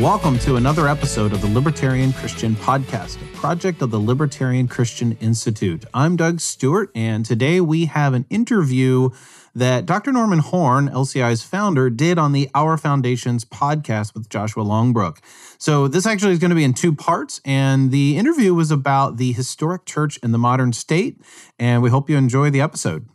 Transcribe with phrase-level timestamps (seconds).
[0.00, 5.12] Welcome to another episode of the Libertarian Christian Podcast, a project of the Libertarian Christian
[5.20, 5.84] Institute.
[5.92, 9.10] I'm Doug Stuart, and today we have an interview
[9.54, 10.10] that Dr.
[10.10, 15.18] Norman Horn, LCI's founder, did on the Our Foundations podcast with Joshua Longbrook.
[15.58, 19.18] So, this actually is going to be in two parts, and the interview was about
[19.18, 21.20] the historic church in the modern state,
[21.58, 23.06] and we hope you enjoy the episode.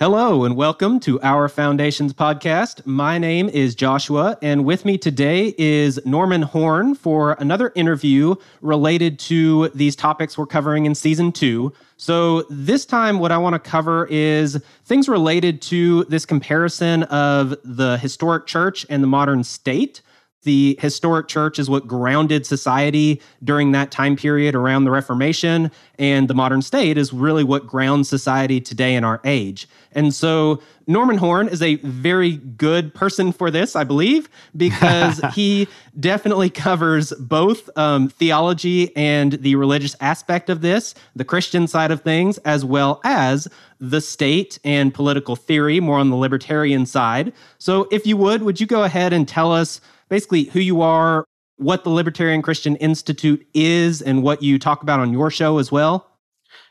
[0.00, 2.86] Hello, and welcome to Our Foundations podcast.
[2.86, 9.18] My name is Joshua, and with me today is Norman Horn for another interview related
[9.18, 11.74] to these topics we're covering in season two.
[11.98, 17.54] So, this time, what I want to cover is things related to this comparison of
[17.62, 20.00] the historic church and the modern state.
[20.42, 26.28] The historic church is what grounded society during that time period around the Reformation, and
[26.28, 29.68] the modern state is really what grounds society today in our age.
[29.92, 35.68] And so Norman Horn is a very good person for this, I believe, because he
[35.98, 42.02] definitely covers both um, theology and the religious aspect of this, the Christian side of
[42.02, 47.32] things, as well as the state and political theory, more on the libertarian side.
[47.58, 49.80] So if you would, would you go ahead and tell us?
[50.10, 51.24] basically who you are,
[51.56, 55.72] what the Libertarian Christian Institute is, and what you talk about on your show as
[55.72, 56.09] well?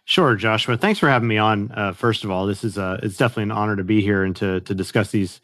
[0.09, 0.75] Sure, Joshua.
[0.75, 1.71] Thanks for having me on.
[1.71, 4.35] Uh, first of all, this is uh, it's definitely an honor to be here and
[4.37, 5.39] to to discuss these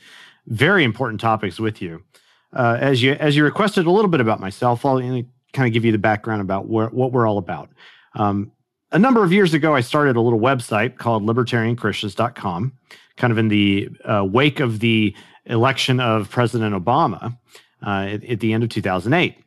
[0.47, 2.03] very important topics with you.
[2.51, 5.85] Uh, as you as you requested a little bit about myself, I'll kind of give
[5.85, 7.69] you the background about what we're all about.
[8.15, 8.51] Um,
[8.91, 12.73] a number of years ago, I started a little website called libertarianchristians.com,
[13.17, 17.37] kind of in the uh, wake of the election of President Obama
[17.85, 19.37] uh, at, at, the end of 2008.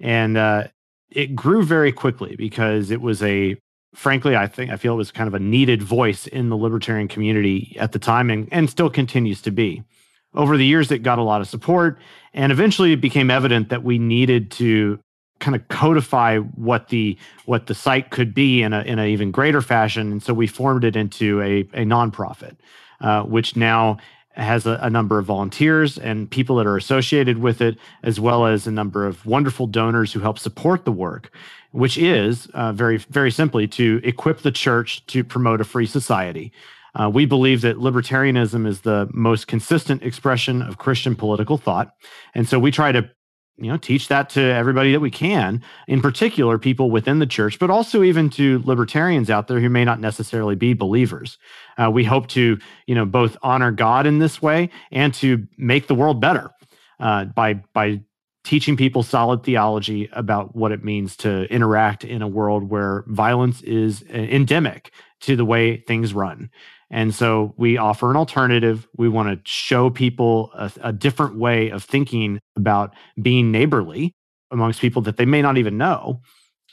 [0.00, 0.68] And uh,
[1.10, 3.58] it grew very quickly because it was a,
[3.94, 7.08] frankly, I think, I feel it was kind of a needed voice in the libertarian
[7.08, 9.82] community at the time and, and still continues to be.
[10.34, 11.98] Over the years, it got a lot of support.
[12.32, 14.98] And eventually, it became evident that we needed to
[15.40, 19.32] kind of codify what the what the site could be in a in an even
[19.32, 22.54] greater fashion and so we formed it into a a nonprofit
[23.00, 23.98] uh, which now
[24.34, 28.46] has a, a, number of volunteers and people that are associated with it, as well
[28.46, 31.30] as a number of wonderful donors who help support the work,
[31.72, 36.52] which is uh, very, very simply to equip the church to promote a free society.
[36.94, 41.94] Uh, we believe that libertarianism is the most consistent expression of Christian political thought.
[42.34, 43.08] And so we try to
[43.58, 47.58] you know teach that to everybody that we can in particular people within the church
[47.58, 51.36] but also even to libertarians out there who may not necessarily be believers
[51.76, 55.86] uh, we hope to you know both honor god in this way and to make
[55.86, 56.50] the world better
[56.98, 58.00] uh, by by
[58.44, 63.62] teaching people solid theology about what it means to interact in a world where violence
[63.62, 66.50] is uh, endemic to the way things run
[66.92, 68.86] and so we offer an alternative.
[68.98, 74.12] We want to show people a, a, different way of thinking about being neighborly
[74.50, 76.20] amongst people that they may not even know.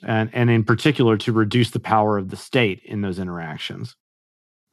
[0.04, 3.96] And, and in particular, to reduce the power of the state in those interactions.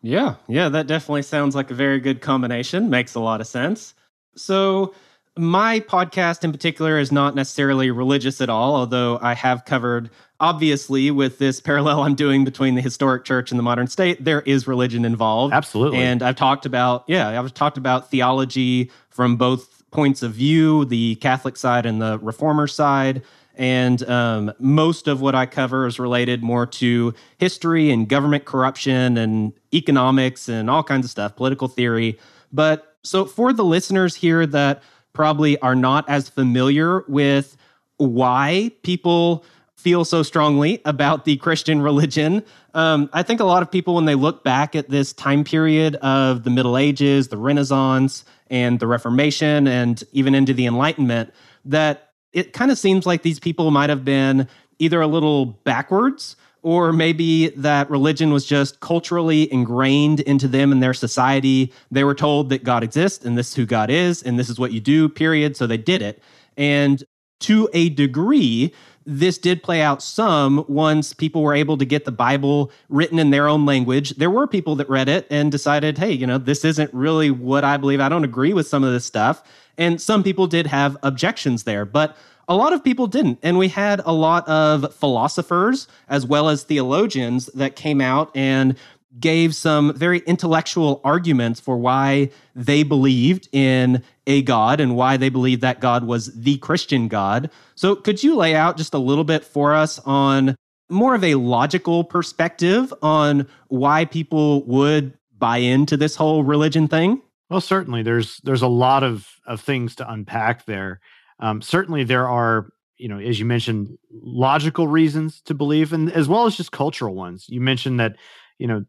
[0.02, 2.90] Yeah, yeah, that definitely sounds like a very good combination.
[2.90, 3.94] Makes a lot of sense.
[4.36, 4.94] So,
[5.38, 10.10] my podcast in particular is not necessarily religious at all, although I have covered
[10.40, 14.42] obviously with this parallel i'm doing between the historic church and the modern state there
[14.42, 15.54] is religion involved.
[15.54, 15.98] Absolutely.
[15.98, 21.14] And i've talked about yeah i've talked about theology from both points of view the
[21.16, 23.22] catholic side and the reformer side.
[23.58, 29.16] And um, most of what i cover is related more to history and government corruption
[29.16, 32.18] and economics and all kinds of stuff political theory.
[32.52, 34.82] But so for the listeners here that
[35.16, 37.56] probably are not as familiar with
[37.96, 39.44] why people
[39.74, 42.44] feel so strongly about the Christian religion.
[42.74, 45.96] Um, I think a lot of people, when they look back at this time period
[45.96, 51.32] of the Middle Ages, the Renaissance, and the Reformation, and even into the Enlightenment,
[51.64, 54.46] that it kind of seems like these people might have been
[54.78, 56.36] either a little backwards
[56.66, 61.72] or maybe that religion was just culturally ingrained into them and their society.
[61.92, 64.58] They were told that God exists and this is who God is and this is
[64.58, 65.56] what you do, period.
[65.56, 66.20] So they did it.
[66.56, 67.04] And
[67.38, 68.74] to a degree,
[69.04, 73.30] this did play out some once people were able to get the Bible written in
[73.30, 74.16] their own language.
[74.16, 77.62] There were people that read it and decided, hey, you know, this isn't really what
[77.62, 78.00] I believe.
[78.00, 79.40] I don't agree with some of this stuff.
[79.78, 81.84] And some people did have objections there.
[81.84, 82.16] But
[82.48, 83.38] a lot of people didn't.
[83.42, 88.76] And we had a lot of philosophers as well as theologians that came out and
[89.18, 95.28] gave some very intellectual arguments for why they believed in a God and why they
[95.28, 97.50] believed that God was the Christian God.
[97.74, 100.54] So, could you lay out just a little bit for us on
[100.90, 107.22] more of a logical perspective on why people would buy into this whole religion thing?
[107.48, 111.00] Well, certainly there's there's a lot of of things to unpack there.
[111.40, 112.68] Um, certainly there are
[112.98, 117.14] you know as you mentioned logical reasons to believe and as well as just cultural
[117.14, 117.46] ones.
[117.48, 118.16] You mentioned that
[118.58, 118.84] you know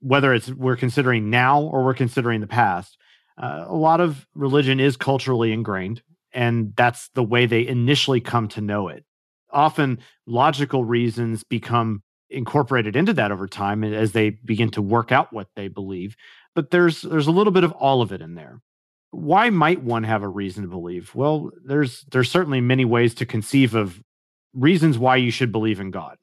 [0.00, 2.96] whether it's we're considering now or we're considering the past
[3.36, 6.02] uh, a lot of religion is culturally ingrained
[6.32, 9.04] and that's the way they initially come to know it.
[9.50, 15.32] Often logical reasons become incorporated into that over time as they begin to work out
[15.32, 16.14] what they believe
[16.54, 18.60] but there's there's a little bit of all of it in there
[19.10, 21.14] why might one have a reason to believe?
[21.14, 24.02] Well there's there's certainly many ways to conceive of
[24.54, 26.16] reasons why you should believe in god.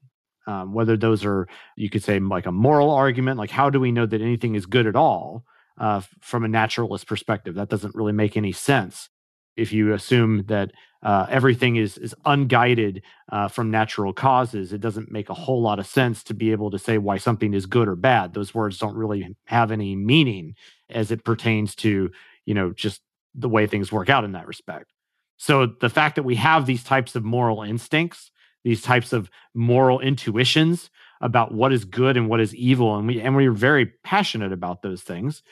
[0.48, 3.92] Um, whether those are you could say like a moral argument like how do we
[3.92, 5.44] know that anything is good at all
[5.80, 7.56] uh, from a naturalist perspective?
[7.56, 9.10] That doesn't really make any sense.
[9.56, 10.72] If you assume that
[11.02, 13.02] uh, everything is is unguided
[13.32, 16.72] uh, from natural causes, it doesn't make a whole lot of sense to be able
[16.72, 18.34] to say why something is good or bad.
[18.34, 20.56] Those words don't really have any meaning
[20.90, 22.12] as it pertains to
[22.46, 23.02] you know just
[23.34, 24.92] the way things work out in that respect.
[25.38, 28.32] So the fact that we have these types of moral instincts,
[28.64, 30.90] these types of moral intuitions
[31.22, 34.82] about what is good and what is evil, and we and we're very passionate about
[34.82, 35.44] those things,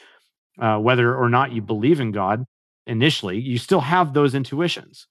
[0.60, 2.46] uh, whether or not you believe in God
[2.88, 5.08] initially, you still have those intuitions.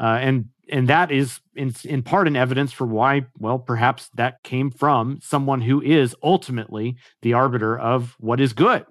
[0.00, 4.42] Uh, and and that is in in part an evidence for why well perhaps that
[4.42, 8.84] came from someone who is ultimately the arbiter of what is good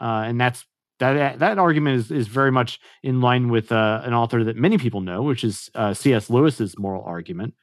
[0.00, 0.64] uh, and that's
[0.98, 4.78] that that argument is is very much in line with uh, an author that many
[4.78, 6.30] people know which is uh, C.S.
[6.30, 7.54] Lewis's moral argument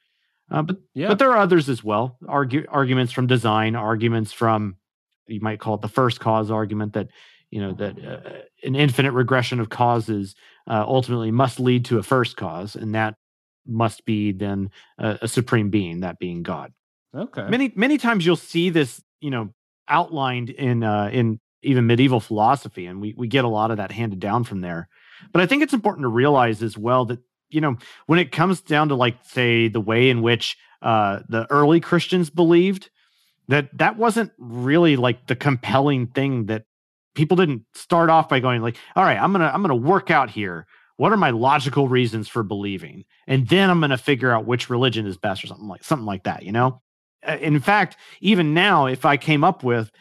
[0.49, 1.07] uh, but yeah.
[1.07, 4.75] but there are others as well argue, arguments from design arguments from
[5.27, 7.07] you might call it the first cause argument that
[7.51, 10.35] you know that uh, an infinite regression of causes
[10.67, 13.15] uh, ultimately must lead to a first cause, and that
[13.67, 16.73] must be then a, a supreme being, that being God.
[17.15, 17.47] Okay.
[17.49, 19.53] Many many times you'll see this, you know,
[19.87, 23.91] outlined in uh, in even medieval philosophy, and we we get a lot of that
[23.91, 24.89] handed down from there.
[25.31, 27.19] But I think it's important to realize as well that
[27.49, 27.77] you know
[28.07, 32.29] when it comes down to like say the way in which uh, the early Christians
[32.29, 32.89] believed
[33.47, 36.63] that that wasn't really like the compelling thing that
[37.15, 40.29] people didn't start off by going like all right i'm gonna i'm gonna work out
[40.29, 40.65] here.
[40.97, 43.05] What are my logical reasons for believing?
[43.27, 46.23] And then i'm gonna figure out which religion is best or something like something like
[46.23, 46.81] that you know?
[47.27, 49.91] In fact even now if i came up with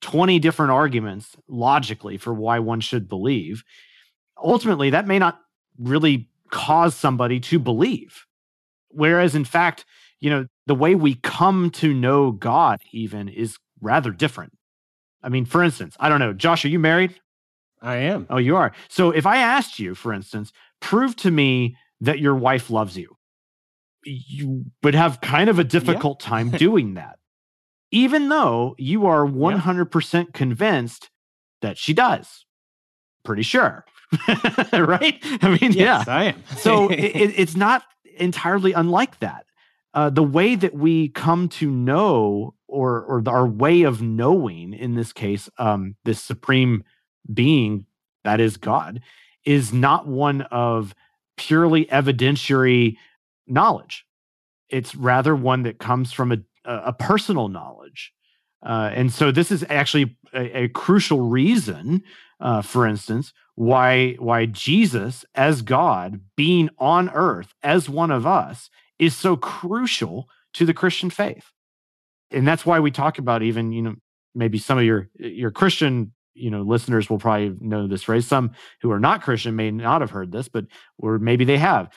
[0.00, 3.64] 20 different arguments logically for why one should believe
[4.42, 5.40] ultimately that may not
[5.78, 8.24] really cause somebody to believe
[8.88, 9.84] whereas in fact
[10.20, 14.52] you know the way we come to know god even is rather different
[15.22, 17.20] I mean, for instance, I don't know, Josh, are you married?
[17.80, 18.26] I am.
[18.30, 18.72] Oh, you are.
[18.88, 23.16] So if I asked you, for instance, prove to me that your wife loves you,
[24.04, 26.28] you would have kind of a difficult yeah.
[26.28, 27.18] time doing that,
[27.90, 30.24] even though you are 100% yeah.
[30.32, 31.10] convinced
[31.62, 32.44] that she does.
[33.24, 33.84] Pretty sure.
[34.72, 35.18] right?
[35.42, 36.04] I mean, yes, yeah.
[36.06, 36.42] I am.
[36.58, 37.82] so it, it's not
[38.16, 39.44] entirely unlike that.
[39.94, 44.94] Uh, the way that we come to know or or our way of knowing in
[44.94, 46.84] this case um this supreme
[47.32, 47.86] being
[48.24, 49.00] that is god
[49.44, 50.94] is not one of
[51.36, 52.96] purely evidentiary
[53.46, 54.04] knowledge
[54.68, 56.36] it's rather one that comes from a
[56.86, 58.12] a personal knowledge.
[58.64, 62.02] Uh, and so this is actually a, a crucial reason
[62.40, 68.68] uh, for instance why why jesus as god being on earth as one of us
[68.98, 71.52] is so crucial to the christian faith.
[72.30, 73.94] And that's why we talk about even you know
[74.34, 78.52] maybe some of your your christian you know listeners will probably know this phrase some
[78.82, 80.66] who are not christian may not have heard this but
[80.98, 81.90] or maybe they have.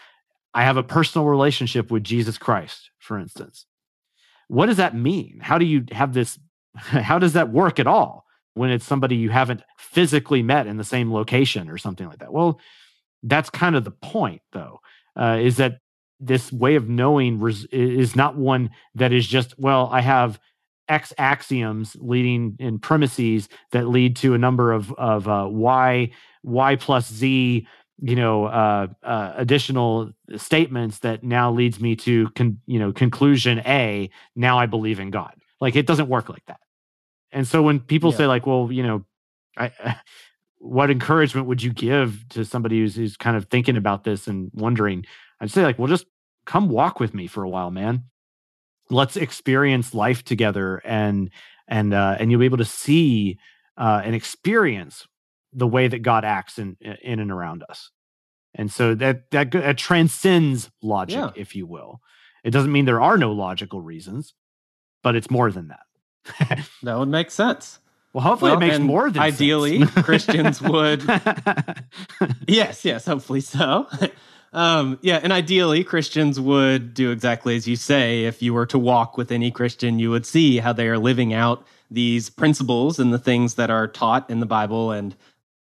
[0.54, 3.66] I have a personal relationship with jesus christ for instance
[4.52, 5.40] what does that mean?
[5.42, 6.38] How do you have this
[6.76, 10.84] how does that work at all when it's somebody you haven't physically met in the
[10.84, 12.34] same location or something like that?
[12.34, 12.60] Well
[13.24, 14.82] that's kind of the point though
[15.16, 15.80] uh, is that
[16.20, 20.40] this way of knowing res- is not one that is just well i have
[20.88, 26.12] x axioms leading in premises that lead to a number of of uh, y
[26.44, 27.68] y plus z
[28.00, 33.60] you know uh, uh, additional statements that now leads me to con- you know conclusion
[33.60, 36.60] a now i believe in god like it doesn't work like that
[37.32, 38.18] and so when people yeah.
[38.18, 39.06] say like well you know
[39.58, 39.72] I,
[40.58, 44.52] what encouragement would you give to somebody who's, who's kind of thinking about this and
[44.54, 45.06] wondering
[45.42, 46.06] I'd say like, well, just
[46.46, 48.06] come walk with me for a while, man.
[48.90, 51.32] Let's experience life together, and
[51.68, 53.40] and uh, and you'll be able to see
[53.78, 55.08] uh, and experience
[55.54, 57.90] the way that God acts in in and around us.
[58.54, 61.32] And so that that, that transcends logic, yeah.
[61.36, 62.02] if you will.
[62.44, 64.34] It doesn't mean there are no logical reasons,
[65.04, 66.66] but it's more than that.
[66.84, 67.80] that would make sense.
[68.14, 71.02] Well, hopefully well, it makes more than ideally Christians would.
[72.46, 73.88] yes, yes, hopefully so.
[74.54, 78.26] Um, yeah, and ideally Christians would do exactly as you say.
[78.26, 81.34] If you were to walk with any Christian, you would see how they are living
[81.34, 85.16] out these principles and the things that are taught in the Bible and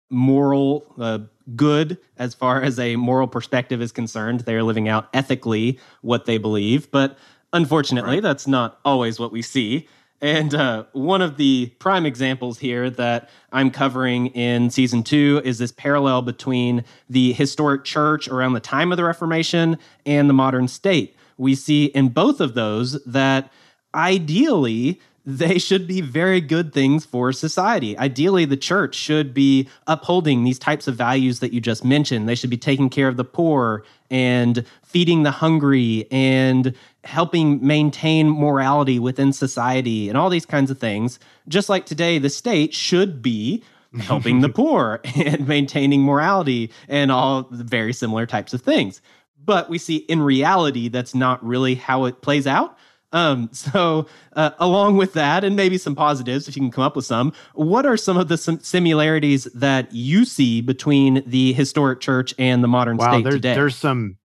[0.09, 1.19] moral uh,
[1.55, 4.41] good as far as a moral perspective is concerned.
[4.41, 7.17] They are living out ethically what they believe, but
[7.53, 8.23] unfortunately, right.
[8.23, 9.87] that's not always what we see.
[10.19, 15.59] And uh, one of the prime examples here that I'm covering in season two is
[15.59, 20.67] this parallel between the historic church around the time of the Reformation and the modern
[20.67, 21.15] state.
[21.37, 23.51] We see in both of those that
[23.93, 27.97] ideally they should be very good things for society.
[27.97, 32.29] Ideally, the church should be upholding these types of values that you just mentioned.
[32.29, 38.29] They should be taking care of the poor and feeding the hungry and helping maintain
[38.29, 41.19] morality within society and all these kinds of things.
[41.49, 43.65] Just like today, the state should be
[43.99, 49.01] helping the poor and maintaining morality and all very similar types of things.
[49.43, 52.77] But we see in reality, that's not really how it plays out.
[53.11, 56.95] Um, so, uh, along with that, and maybe some positives, if you can come up
[56.95, 62.33] with some, what are some of the similarities that you see between the historic church
[62.37, 63.53] and the modern wow, state there, today?
[63.53, 64.17] There's some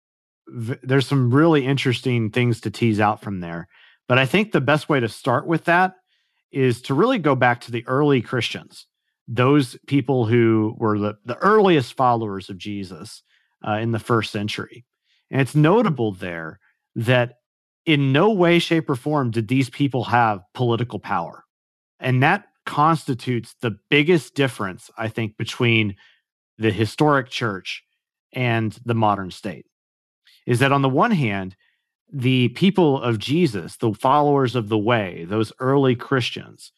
[0.83, 3.67] there's some really interesting things to tease out from there.
[4.07, 5.95] But I think the best way to start with that
[6.51, 8.87] is to really go back to the early Christians,
[9.27, 13.23] those people who were the, the earliest followers of Jesus
[13.65, 14.85] uh, in the first century.
[15.29, 16.59] And it's notable there
[16.95, 17.35] that
[17.85, 21.43] in no way, shape, or form did these people have political power.
[21.99, 25.95] And that constitutes the biggest difference, I think, between
[26.57, 27.83] the historic church
[28.33, 29.65] and the modern state.
[30.45, 31.55] Is that on the one hand,
[32.11, 36.71] the people of Jesus, the followers of the way, those early Christians,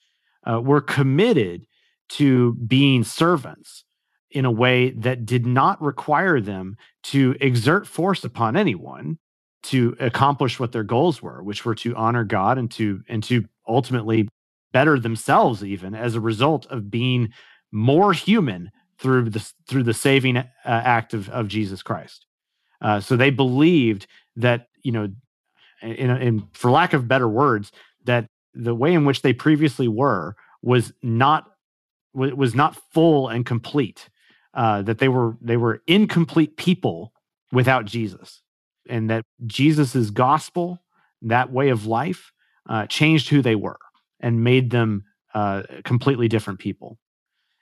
[0.50, 1.66] uh, were committed
[2.10, 3.86] to being servants
[4.30, 9.18] in a way that did not require them to exert force upon anyone
[9.64, 13.46] to accomplish what their goals were, which were to honor God and to and to
[13.68, 14.28] ultimately
[14.72, 17.30] better themselves even as a result of being
[17.72, 22.26] more human through the through the saving uh, act of, of Jesus Christ.
[22.82, 24.06] Uh, so they believed
[24.36, 25.08] that you know,
[25.82, 27.72] in, in for lack of better words,
[28.04, 31.50] that the way in which they previously were was not
[32.14, 34.10] was not full and complete.
[34.54, 37.12] Uh, that they were they were incomplete people
[37.52, 38.43] without Jesus
[38.88, 40.82] and that Jesus's gospel,
[41.22, 42.32] that way of life,
[42.70, 43.80] uh, changed who they were
[44.20, 46.98] and made them uh, completely different people.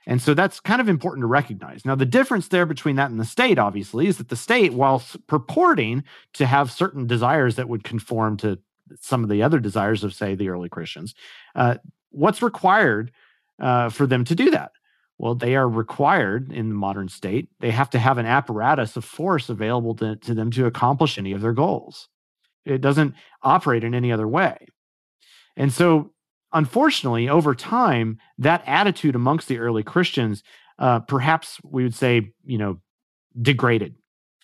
[0.08, 1.86] And so that's kind of important to recognize.
[1.86, 5.04] Now, the difference there between that and the state, obviously, is that the state, while
[5.28, 8.60] purporting to have certain desires that would conform to
[9.00, 11.14] some of the other desires of, say, the early Christians,
[11.56, 11.76] uh,
[12.10, 13.12] what's required
[13.60, 14.72] uh, for them to do that?
[15.22, 17.50] Well, they are required in the modern state.
[17.60, 21.32] They have to have an apparatus of force available to, to them to accomplish any
[21.32, 22.10] of their goals.
[22.66, 23.14] It doesn't
[23.44, 24.58] operate in any other way.
[25.56, 26.14] And so,
[26.54, 30.42] unfortunately, over time, that attitude amongst the early Christians,
[30.80, 32.80] uh, perhaps we would say, you know,
[33.40, 33.98] degraded.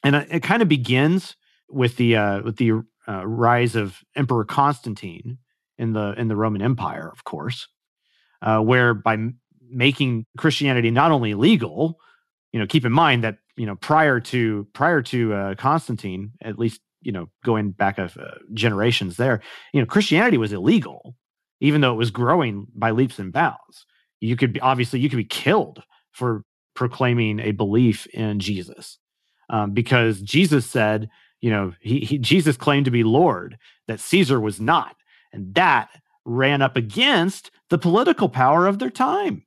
[0.03, 1.35] And it, it kind of begins
[1.69, 5.39] with the uh, with the uh, rise of Emperor Constantine
[5.79, 7.67] in the in the Roman Empire, of course,
[8.43, 9.17] uh, where by
[9.69, 11.99] making Christianity not only legal,
[12.53, 16.57] you know, keep in mind that you know prior to prior to uh, Constantine, at
[16.59, 19.41] least you know going back of uh, generations there,
[19.73, 21.15] you know, Christianity was illegal,
[21.59, 23.85] even though it was growing by leaps and bounds.
[24.19, 26.43] You could be obviously you could be killed for
[26.73, 28.97] proclaiming a belief in Jesus,
[29.49, 31.09] um, because Jesus said,
[31.41, 33.57] you know, he, he Jesus claimed to be Lord,
[33.87, 34.95] that Caesar was not,
[35.33, 35.89] and that
[36.25, 39.43] ran up against the political power of their time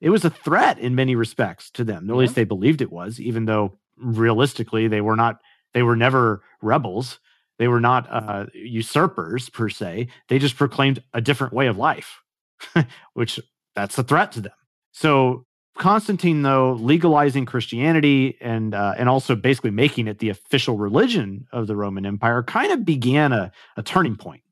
[0.00, 2.10] it was a threat in many respects to them.
[2.10, 5.40] At least they believed it was, even though realistically they were not.
[5.72, 7.18] They were never rebels.
[7.58, 10.08] They were not uh, usurpers per se.
[10.28, 12.20] They just proclaimed a different way of life,
[13.14, 13.40] which
[13.74, 14.52] that's a threat to them.
[14.92, 15.46] So
[15.76, 21.66] Constantine, though, legalizing Christianity and uh, and also basically making it the official religion of
[21.66, 24.42] the Roman Empire, kind of began a, a turning point.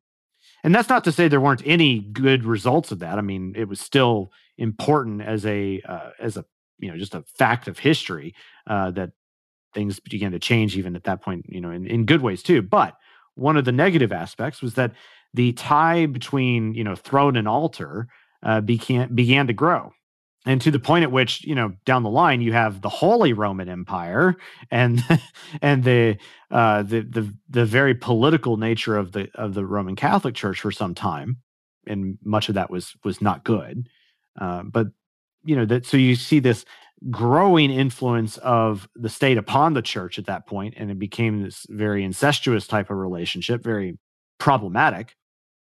[0.64, 3.18] And that's not to say there weren't any good results of that.
[3.18, 6.44] I mean, it was still important as a uh, as a
[6.78, 8.34] you know just a fact of history
[8.66, 9.10] uh, that
[9.74, 12.62] things began to change even at that point, you know, in, in good ways too.
[12.62, 12.94] But
[13.34, 14.92] one of the negative aspects was that
[15.32, 18.08] the tie between, you know, throne and altar
[18.42, 19.92] uh, began began to grow
[20.44, 23.32] and to the point at which you know down the line you have the Holy
[23.32, 24.36] Roman Empire
[24.70, 25.02] and
[25.62, 26.16] and the
[26.50, 30.72] uh, the the the very political nature of the of the Roman Catholic Church for
[30.72, 31.38] some time,
[31.86, 33.88] and much of that was was not good.
[34.40, 34.88] Uh, but
[35.44, 36.64] you know that so you see this
[37.10, 41.66] growing influence of the state upon the church at that point, and it became this
[41.68, 43.98] very incestuous type of relationship, very
[44.38, 45.16] problematic.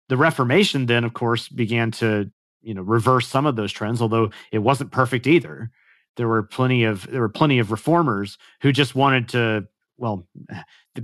[0.10, 2.32] The Reformation then, of course, began to
[2.62, 5.72] you know reverse some of those trends although it wasn't perfect either
[6.18, 9.66] there were plenty of there were plenty of reformers who just wanted to
[9.98, 10.28] well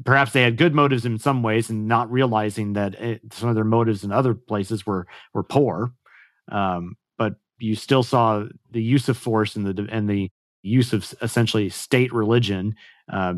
[0.04, 3.56] perhaps they had good motives in some ways and not realizing that it, some of
[3.56, 5.94] their motives in other places were were poor
[6.52, 10.30] um, but you still saw the use of force and the and the
[10.62, 12.76] use of essentially state religion
[13.12, 13.34] uh,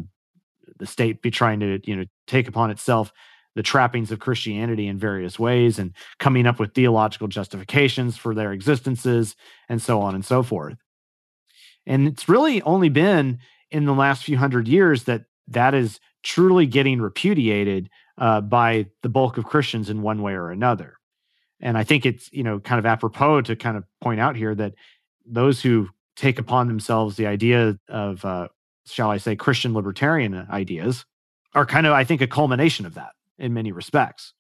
[0.78, 3.12] the state be trying to you know take upon itself
[3.56, 8.52] the trappings of Christianity in various ways and coming up with theological justifications for their
[8.52, 9.36] existences
[9.70, 10.78] and so on and so forth.
[11.86, 13.40] And it's really only been
[13.72, 19.10] in the last few hundred years that that is truly getting repudiated uh, by the
[19.10, 20.98] bulk of Christians in one way or another.
[21.62, 24.56] And I think it's you know kind of apropos to kind of point out here
[24.56, 24.74] that
[25.26, 28.48] those who take upon themselves the idea of uh,
[28.86, 31.06] shall I say Christian libertarian ideas
[31.54, 34.34] are kind of I think a culmination of that in many respects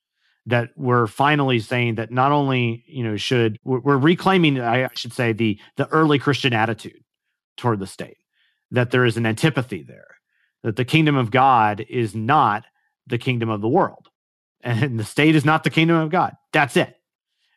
[0.45, 5.33] that we're finally saying that not only you know should we're reclaiming i should say
[5.33, 7.03] the the early christian attitude
[7.57, 8.17] toward the state
[8.71, 10.15] that there is an antipathy there
[10.63, 12.65] that the kingdom of god is not
[13.07, 14.09] the kingdom of the world
[14.61, 16.35] and the state is not the kingdom of god.
[16.51, 16.95] That's it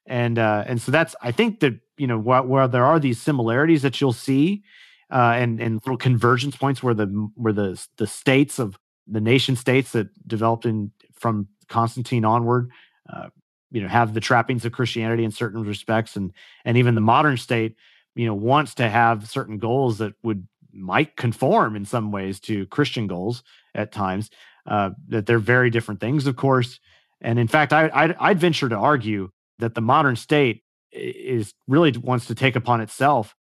[0.08, 3.20] and uh and so that's i think that you know where, where there are these
[3.20, 4.62] similarities that you'll see
[5.12, 9.56] uh and and little convergence points where the where the the states of the nation
[9.56, 12.70] states that developed in from Constantine onward,
[13.12, 13.28] uh,
[13.70, 16.32] you know, have the trappings of Christianity in certain respects, and
[16.64, 17.76] and even the modern state,
[18.14, 22.66] you know, wants to have certain goals that would might conform in some ways to
[22.66, 23.42] Christian goals
[23.74, 24.30] at times.
[24.66, 26.78] Uh, that they're very different things, of course.
[27.22, 31.92] And in fact, I, I'd, I'd venture to argue that the modern state is really
[31.98, 33.34] wants to take upon itself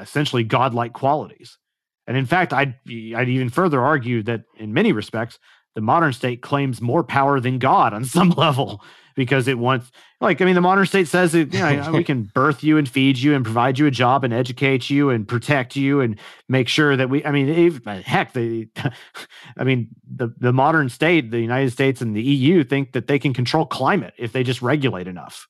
[0.00, 1.58] essentially godlike qualities.
[2.06, 5.38] And in fact, I'd I'd even further argue that in many respects,
[5.76, 8.82] the modern state claims more power than God on some level
[9.14, 12.24] because it wants, like, I mean, the modern state says that you know, we can
[12.34, 15.76] birth you and feed you and provide you a job and educate you and protect
[15.76, 18.68] you and make sure that we, I mean, if, heck, the,
[19.56, 23.18] I mean, the, the modern state, the United States and the EU think that they
[23.18, 25.46] can control climate if they just regulate enough.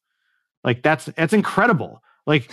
[0.62, 2.03] Like, that's, that's incredible.
[2.27, 2.51] Like,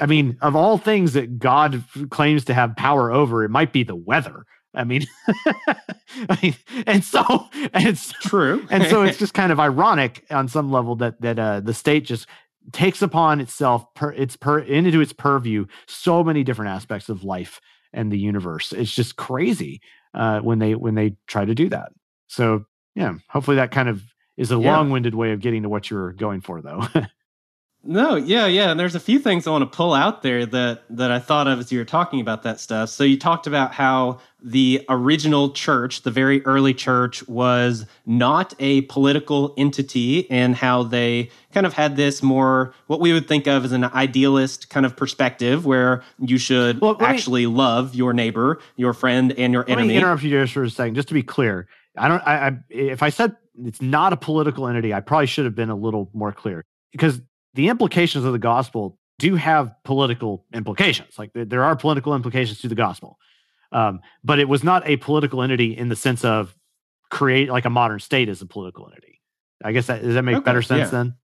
[0.00, 3.82] I mean, of all things that God claims to have power over, it might be
[3.82, 5.06] the weather I mean,
[6.28, 6.54] I mean,
[6.86, 10.94] and so and it's true, and so it's just kind of ironic on some level
[10.96, 12.26] that that uh, the state just
[12.72, 17.60] takes upon itself per, its per into its purview so many different aspects of life
[17.92, 18.72] and the universe.
[18.72, 19.80] It's just crazy
[20.14, 21.92] uh, when they when they try to do that.
[22.26, 24.02] So yeah, hopefully that kind of
[24.36, 24.76] is a yeah.
[24.76, 26.86] long-winded way of getting to what you're going for, though.
[27.86, 28.70] No, yeah, yeah.
[28.70, 31.46] And there's a few things I want to pull out there that that I thought
[31.46, 32.88] of as you were talking about that stuff.
[32.88, 38.82] So you talked about how the original church, the very early church, was not a
[38.82, 43.64] political entity, and how they kind of had this more what we would think of
[43.64, 48.58] as an idealist kind of perspective, where you should well, actually me, love your neighbor,
[48.76, 49.82] your friend, and your enemy.
[49.82, 51.68] Let me interrupt you just for a second, just to be clear.
[51.96, 52.20] I don't.
[52.26, 55.70] I, I if I said it's not a political entity, I probably should have been
[55.70, 57.20] a little more clear because
[57.56, 61.18] the implications of the gospel do have political implications.
[61.18, 63.18] Like there are political implications to the gospel,
[63.72, 66.54] um, but it was not a political entity in the sense of
[67.10, 69.20] create like a modern state as a political entity.
[69.64, 70.98] I guess that does that make okay, better sense yeah.
[70.98, 71.14] then?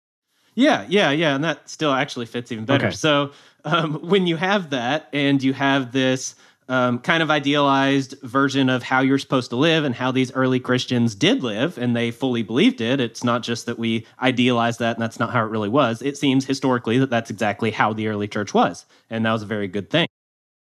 [0.55, 2.89] Yeah, yeah, yeah, and that still actually fits even better.
[2.89, 2.95] Okay.
[2.95, 3.33] So
[3.65, 6.35] um, when you have that, and you have this
[6.73, 10.59] um, kind of idealized version of how you're supposed to live and how these early
[10.59, 12.99] Christians did live, and they fully believed it.
[12.99, 16.01] It's not just that we idealize that and that's not how it really was.
[16.01, 19.47] It seems historically that that's exactly how the early church was, and that was a
[19.47, 20.09] very good thing.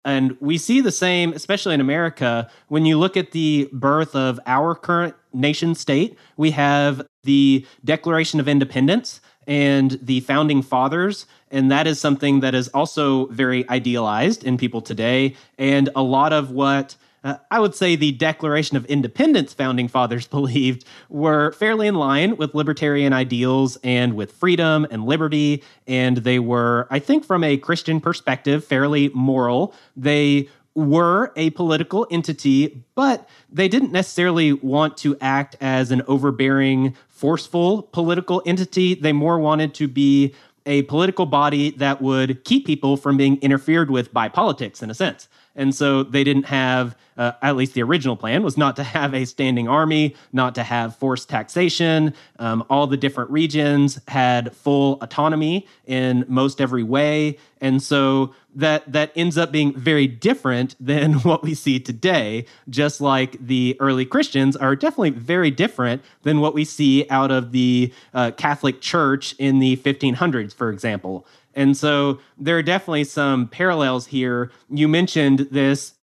[0.03, 4.39] And we see the same, especially in America, when you look at the birth of
[4.47, 6.17] our current nation state.
[6.37, 11.25] We have the Declaration of Independence and the founding fathers.
[11.49, 15.35] And that is something that is also very idealized in people today.
[15.57, 20.27] And a lot of what uh, I would say the Declaration of Independence founding fathers
[20.37, 25.63] believed were fairly in line with libertarian ideals and with freedom and liberty.
[25.87, 29.73] And they were, I think, from a Christian perspective, fairly moral.
[29.97, 30.47] They
[30.79, 37.83] were a political entity, but they didn't necessarily want to act as an overbearing, forceful
[37.83, 38.95] political entity.
[38.95, 40.33] They more wanted to be
[40.65, 44.93] a political body that would keep people from being interfered with by politics, in a
[44.93, 45.27] sense.
[45.55, 49.13] And so they didn't have, uh, at least the original plan was not to have
[49.13, 52.13] a standing army, not to have forced taxation.
[52.37, 57.37] Um, all the different regions had full autonomy in most every way.
[57.61, 62.99] And so that that ends up being very different than what we see today just
[62.99, 67.93] like the early christians are definitely very different than what we see out of the
[68.13, 71.25] uh, catholic church in the 1500s for example
[71.59, 74.49] and so there are definitely some parallels here.
[74.69, 75.93] You mentioned this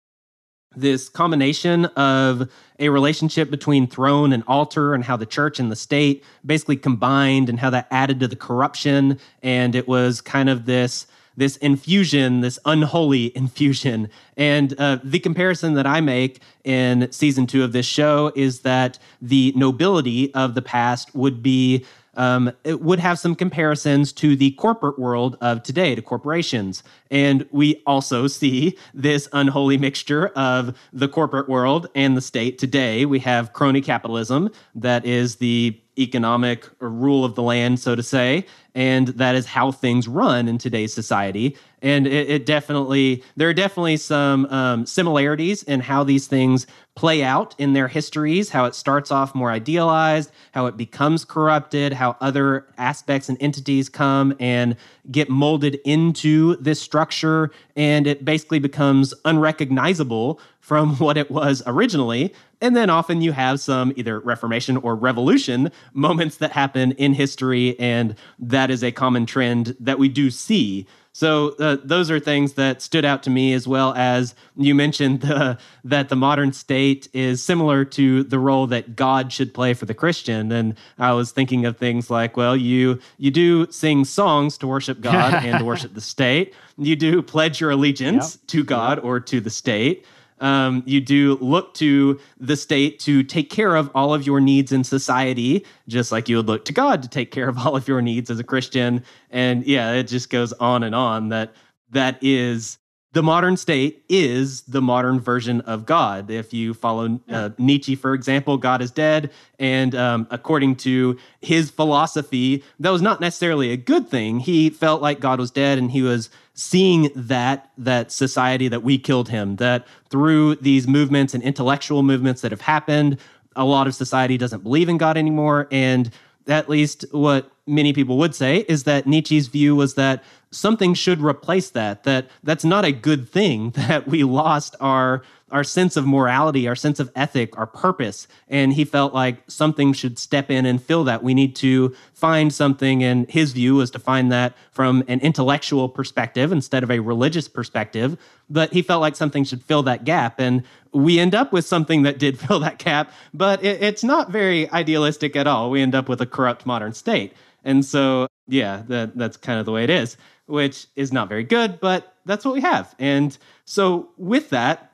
[0.76, 5.76] this combination of a relationship between throne and altar and how the church and the
[5.76, 10.66] state basically combined and how that added to the corruption and it was kind of
[10.66, 11.06] this
[11.38, 17.64] this infusion this unholy infusion and uh, the comparison that i make in season two
[17.64, 21.86] of this show is that the nobility of the past would be
[22.16, 26.82] um, it would have some comparisons to the corporate world of today, to corporations.
[27.10, 33.06] And we also see this unholy mixture of the corporate world and the state today.
[33.06, 38.46] We have crony capitalism, that is the economic rule of the land, so to say,
[38.74, 41.56] and that is how things run in today's society.
[41.80, 47.22] And it, it definitely, there are definitely some um, similarities in how these things play
[47.22, 52.16] out in their histories, how it starts off more idealized, how it becomes corrupted, how
[52.20, 54.76] other aspects and entities come and
[55.10, 62.34] get molded into this structure, and it basically becomes unrecognizable from what it was originally.
[62.60, 67.78] And then often you have some either Reformation or Revolution moments that happen in history,
[67.78, 70.86] and that is a common trend that we do see.
[71.16, 75.22] So uh, those are things that stood out to me, as well as you mentioned
[75.22, 79.86] the, that the modern state is similar to the role that God should play for
[79.86, 80.52] the Christian.
[80.52, 85.00] And I was thinking of things like, well, you you do sing songs to worship
[85.00, 86.52] God and to worship the state.
[86.76, 88.46] You do pledge your allegiance yep.
[88.48, 89.04] to God yep.
[89.04, 90.04] or to the state
[90.40, 94.72] um, you do look to the state to take care of all of your needs
[94.72, 97.88] in society, just like you would look to God to take care of all of
[97.88, 99.02] your needs as a Christian.
[99.30, 101.54] And yeah, it just goes on and on that
[101.90, 102.78] that is
[103.16, 106.30] the modern state is the modern version of God.
[106.30, 109.30] If you follow uh, Nietzsche, for example, God is dead.
[109.58, 114.40] And um, according to his philosophy, that was not necessarily a good thing.
[114.40, 118.98] He felt like God was dead and he was seeing that that society that we
[118.98, 123.18] killed him that through these movements and intellectual movements that have happened
[123.56, 125.66] a lot of society doesn't believe in god anymore.
[125.72, 126.10] And
[126.46, 131.20] at least what many people would say is that Nietzsche's view was that something should
[131.20, 136.06] replace that that that's not a good thing that we lost our our sense of
[136.06, 138.26] morality our sense of ethic our purpose.
[138.48, 141.22] And he felt like something should step in and fill that.
[141.22, 145.88] We need to find something and his view was to find that from an intellectual
[145.88, 148.18] perspective instead of a religious perspective.
[148.50, 150.40] But he felt like something should fill that gap.
[150.40, 154.30] And we end up with something that did fill that gap but it, it's not
[154.30, 155.70] very idealistic at all.
[155.70, 157.34] We end up with a corrupt modern state.
[157.64, 161.44] And so yeah that, that's kind of the way it is which is not very
[161.44, 162.94] good, but that's what we have.
[162.98, 164.92] And so, with that,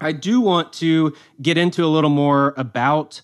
[0.00, 3.20] I do want to get into a little more about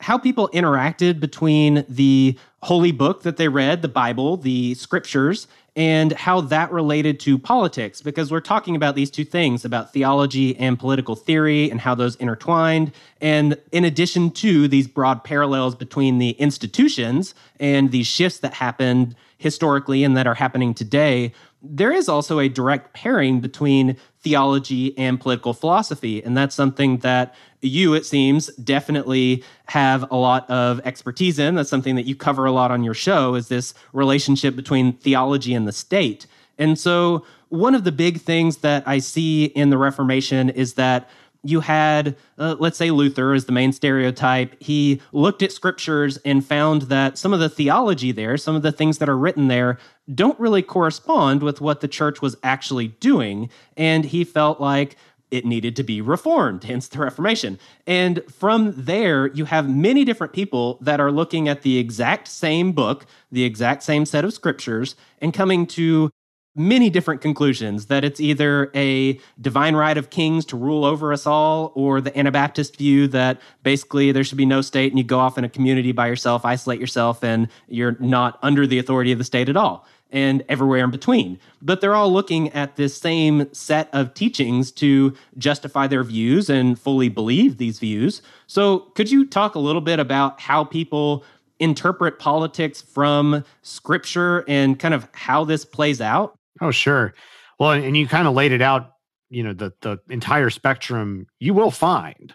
[0.00, 6.12] how people interacted between the holy book that they read, the Bible, the scriptures, and
[6.12, 10.78] how that related to politics, because we're talking about these two things about theology and
[10.78, 12.92] political theory and how those intertwined.
[13.20, 19.14] And in addition to these broad parallels between the institutions and these shifts that happened
[19.38, 21.32] historically and that are happening today,
[21.62, 26.22] there is also a direct pairing between theology and political philosophy.
[26.22, 31.54] And that's something that you, it seems, definitely have a lot of expertise in.
[31.54, 35.54] That's something that you cover a lot on your show is this relationship between theology
[35.54, 36.26] and the state.
[36.58, 41.08] And so one of the big things that I see in the Reformation is that
[41.42, 44.60] you had, uh, let's say, Luther is the main stereotype.
[44.62, 48.72] He looked at scriptures and found that some of the theology there, some of the
[48.72, 49.78] things that are written there,
[50.14, 53.48] don't really correspond with what the church was actually doing.
[53.76, 54.96] And he felt like
[55.30, 57.58] it needed to be reformed, hence the Reformation.
[57.86, 62.72] And from there, you have many different people that are looking at the exact same
[62.72, 66.10] book, the exact same set of scriptures, and coming to
[66.56, 71.26] many different conclusions that it's either a divine right of kings to rule over us
[71.26, 75.18] all or the Anabaptist view that basically there should be no state and you go
[75.18, 79.18] off in a community by yourself, isolate yourself, and you're not under the authority of
[79.18, 79.86] the state at all.
[80.12, 81.38] and everywhere in between.
[81.62, 86.76] But they're all looking at this same set of teachings to justify their views and
[86.76, 88.20] fully believe these views.
[88.48, 91.24] So, could you talk a little bit about how people
[91.60, 96.36] interpret politics from scripture and kind of how this plays out?
[96.60, 97.14] Oh, sure.
[97.58, 98.92] Well, and you kind of laid it out,
[99.28, 102.34] you know, the the entire spectrum you will find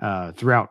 [0.00, 0.70] uh, throughout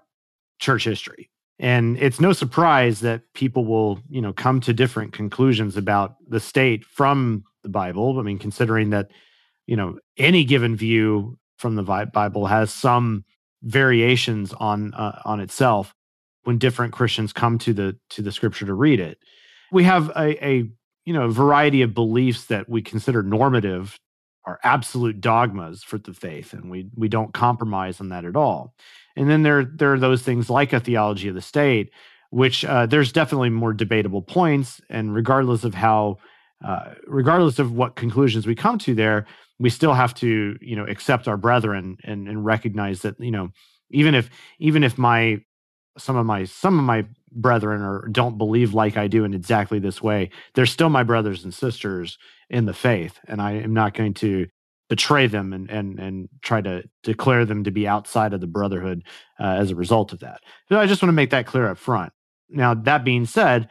[0.59, 1.29] church history.
[1.59, 6.39] And it's no surprise that people will, you know, come to different conclusions about the
[6.39, 8.19] state from the Bible.
[8.19, 9.11] I mean, considering that,
[9.67, 13.23] you know, any given view from the Bible has some
[13.61, 15.93] variations on uh, on itself
[16.43, 19.19] when different Christians come to the to the scripture to read it.
[19.71, 20.69] We have a, a
[21.05, 23.97] you know a variety of beliefs that we consider normative
[24.45, 28.73] are absolute dogmas for the faith and we we don't compromise on that at all.
[29.15, 31.91] And then there there are those things like a theology of the state
[32.31, 36.17] which uh, there's definitely more debatable points and regardless of how
[36.65, 39.25] uh, regardless of what conclusions we come to there
[39.59, 43.49] we still have to you know accept our brethren and, and recognize that you know
[43.91, 45.39] even if even if my
[45.97, 49.79] some of my some of my brethren or don't believe like I do in exactly
[49.79, 52.17] this way, they're still my brothers and sisters
[52.49, 54.47] in the faith, and I am not going to
[54.89, 59.03] betray them and and and try to declare them to be outside of the brotherhood
[59.39, 60.41] uh, as a result of that.
[60.67, 62.11] So I just want to make that clear up front.
[62.49, 63.69] Now that being said,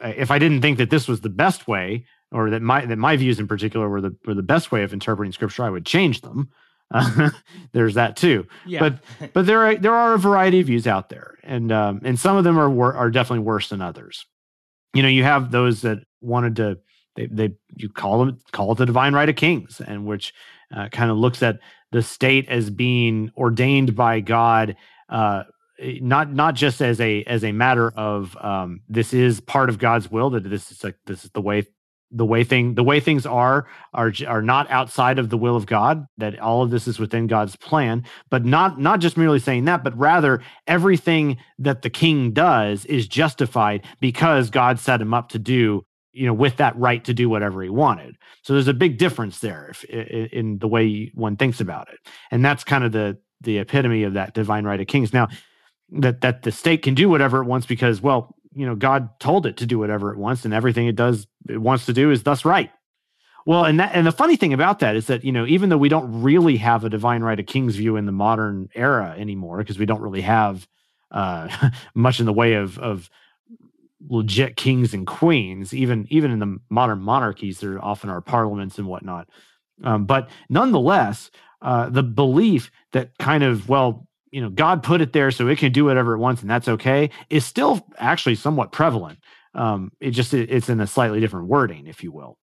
[0.00, 3.16] if I didn't think that this was the best way, or that my that my
[3.16, 6.20] views in particular were the were the best way of interpreting scripture, I would change
[6.20, 6.50] them.
[6.92, 7.30] Uh,
[7.72, 8.46] there's that too.
[8.66, 8.80] Yeah.
[8.80, 12.18] But but there are there are a variety of views out there, and um, and
[12.18, 14.26] some of them are wor- are definitely worse than others.
[14.94, 16.78] You know, you have those that wanted to
[17.16, 20.32] they they you call them call it the divine right of kings, and which
[20.74, 21.58] uh, kind of looks at
[21.90, 24.76] the state as being ordained by God.
[25.08, 25.44] Uh,
[26.00, 30.10] not not just as a as a matter of um, this is part of God's
[30.10, 31.66] will that this is like this is the way
[32.14, 35.66] the way thing the way things are are are not outside of the will of
[35.66, 39.64] God that all of this is within God's plan but not not just merely saying
[39.64, 45.30] that but rather everything that the king does is justified because God set him up
[45.30, 48.16] to do you know with that right to do whatever he wanted.
[48.42, 49.84] So there's a big difference there if,
[50.32, 51.98] in the way one thinks about it.
[52.30, 55.12] And that's kind of the the epitome of that divine right of kings.
[55.12, 55.28] Now
[55.90, 59.46] that that the state can do whatever it wants because well you know god told
[59.46, 62.22] it to do whatever it wants and everything it does it wants to do is
[62.22, 62.70] thus right.
[63.44, 65.78] Well and that and the funny thing about that is that you know even though
[65.78, 69.58] we don't really have a divine right of kings view in the modern era anymore
[69.58, 70.68] because we don't really have
[71.10, 71.48] uh,
[71.94, 73.10] much in the way of of
[74.08, 78.86] legit kings and queens even even in the modern monarchies there often are parliaments and
[78.86, 79.28] whatnot.
[79.82, 81.30] Um, but nonetheless
[81.62, 85.58] uh, the belief that kind of well you know, God put it there so it
[85.58, 89.18] can do whatever it wants and that's okay is still actually somewhat prevalent.
[89.54, 92.38] Um, it just it, it's in a slightly different wording, if you will,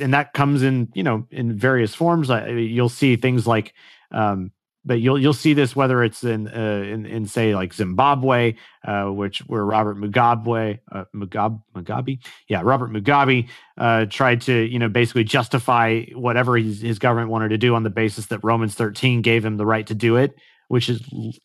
[0.00, 2.28] and that comes in you know in various forms.
[2.28, 3.72] Uh, you'll see things like,
[4.10, 4.50] um,
[4.84, 9.04] but you'll you'll see this whether it's in uh, in, in say like Zimbabwe, uh,
[9.04, 14.88] which where Robert Mugabe, uh, Mugabe, Mugabe, yeah, Robert Mugabe uh, tried to you know
[14.88, 19.22] basically justify whatever his, his government wanted to do on the basis that Romans 13
[19.22, 20.34] gave him the right to do it
[20.68, 21.02] which has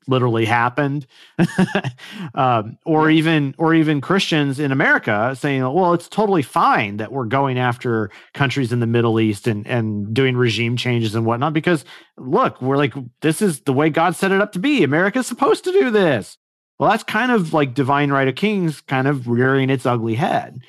[0.07, 1.05] literally happened,
[2.35, 7.25] um, or even or even Christians in America saying, "Well, it's totally fine that we're
[7.25, 11.83] going after countries in the Middle East and and doing regime changes and whatnot because
[12.17, 14.83] look, we're like this is the way God set it up to be.
[14.83, 16.37] America's supposed to do this."
[16.79, 20.59] Well, that's kind of like divine right of kings, kind of rearing its ugly head,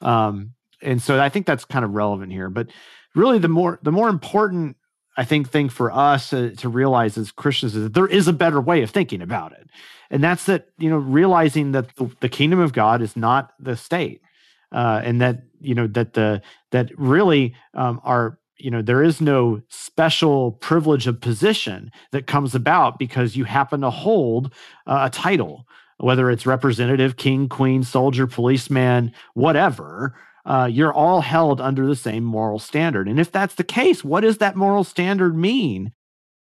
[0.00, 2.48] um, and so I think that's kind of relevant here.
[2.48, 2.68] But
[3.14, 4.77] really, the more the more important
[5.18, 8.32] I think thing for us uh, to realize as Christians is that there is a
[8.32, 9.68] better way of thinking about it,
[10.10, 13.76] and that's that you know realizing that the, the kingdom of God is not the
[13.76, 14.22] state,
[14.70, 19.20] uh, and that you know that the that really um, are you know there is
[19.20, 24.54] no special privilege of position that comes about because you happen to hold
[24.86, 25.66] uh, a title
[26.00, 30.14] whether it's representative king queen soldier policeman whatever
[30.48, 33.06] uh, you're all held under the same moral standard.
[33.06, 35.92] And if that's the case, what does that moral standard mean?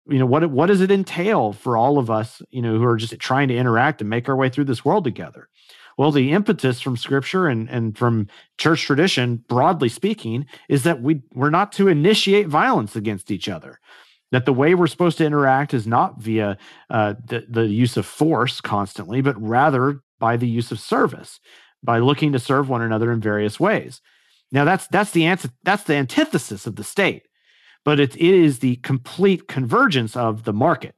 [0.08, 2.96] You know, what what does it entail for all of us, you know, who are
[2.96, 5.48] just trying to interact and make our way through this world together?
[5.96, 8.26] Well, the impetus from scripture and, and from
[8.58, 13.78] church tradition, broadly speaking, is that we, we're not to initiate violence against each other.
[14.32, 16.56] That the way we're supposed to interact is not via
[16.90, 21.38] uh, the, the use of force constantly, but rather by the use of service
[21.82, 24.00] by looking to serve one another in various ways.
[24.50, 27.26] Now that's that's the answer that's the antithesis of the state,
[27.84, 30.94] but it, it is the complete convergence of the market,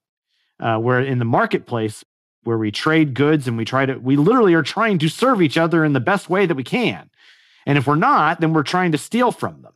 [0.61, 2.05] uh, where in the marketplace
[2.43, 5.57] where we trade goods and we try to we literally are trying to serve each
[5.57, 7.09] other in the best way that we can,
[7.67, 9.73] And if we're not, then we're trying to steal from them.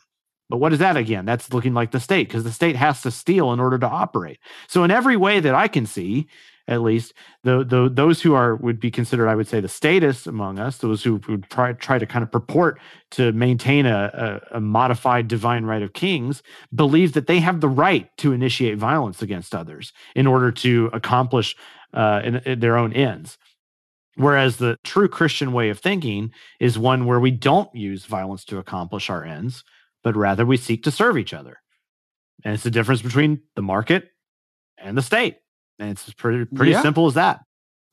[0.49, 1.25] But what is that again?
[1.25, 4.39] That's looking like the state because the state has to steal in order to operate.
[4.67, 6.27] So in every way that I can see,
[6.69, 10.27] at least the, the those who are would be considered, I would say, the statists
[10.27, 12.79] among us, those who would try try to kind of purport
[13.13, 16.43] to maintain a, a, a modified divine right of kings,
[16.75, 21.57] believe that they have the right to initiate violence against others in order to accomplish
[21.95, 23.39] uh, in, in their own ends.
[24.17, 28.59] Whereas the true Christian way of thinking is one where we don't use violence to
[28.59, 29.65] accomplish our ends,
[30.03, 31.61] but rather we seek to serve each other.
[32.45, 34.11] And it's the difference between the market
[34.77, 35.39] and the state.
[35.79, 36.83] And it's pretty pretty Yeah.
[36.83, 37.41] simple as that.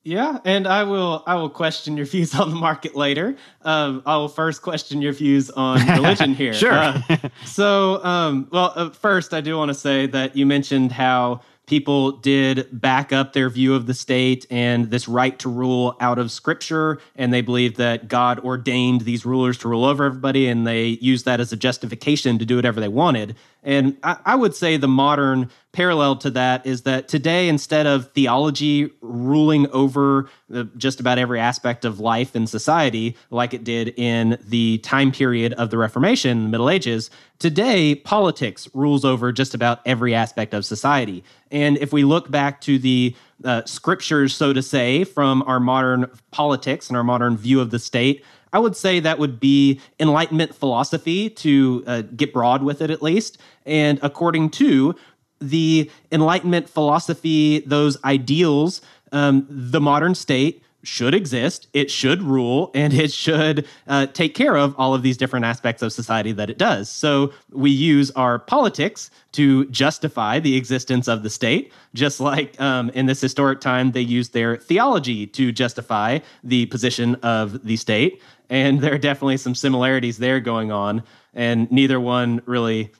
[0.04, 3.36] Yeah, and I will I will question your views on the market later.
[3.63, 6.54] Um, I will first question your views on religion here.
[6.54, 6.74] Sure.
[6.74, 7.02] Uh,
[7.45, 12.12] so, um, well, uh, first, I do want to say that you mentioned how people
[12.12, 16.30] did back up their view of the state and this right to rule out of
[16.32, 20.89] scripture, and they believed that God ordained these rulers to rule over everybody, and they
[21.02, 23.36] used that as a justification to do whatever they wanted.
[23.65, 28.12] And I, I would say the modern parallel to that is that today, instead of
[28.13, 33.93] theology ruling over uh, just about every aspect of life and society, like it did
[33.97, 39.54] in the time period of the Reformation, the Middle Ages, today politics rules over just
[39.54, 41.23] about every aspect of society.
[41.51, 46.10] And if we look back to the uh, scriptures, so to say, from our modern
[46.32, 48.23] politics and our modern view of the state,
[48.55, 53.01] I would say that would be Enlightenment philosophy, to uh, get broad with it at
[53.03, 53.37] least.
[53.65, 54.95] And according to
[55.41, 62.93] the Enlightenment philosophy, those ideals, um, the modern state should exist, it should rule, and
[62.93, 66.57] it should uh, take care of all of these different aspects of society that it
[66.57, 66.89] does.
[66.89, 72.89] So we use our politics to justify the existence of the state, just like um,
[72.91, 78.21] in this historic time, they used their theology to justify the position of the state.
[78.49, 81.03] And there are definitely some similarities there going on,
[81.34, 82.91] and neither one really.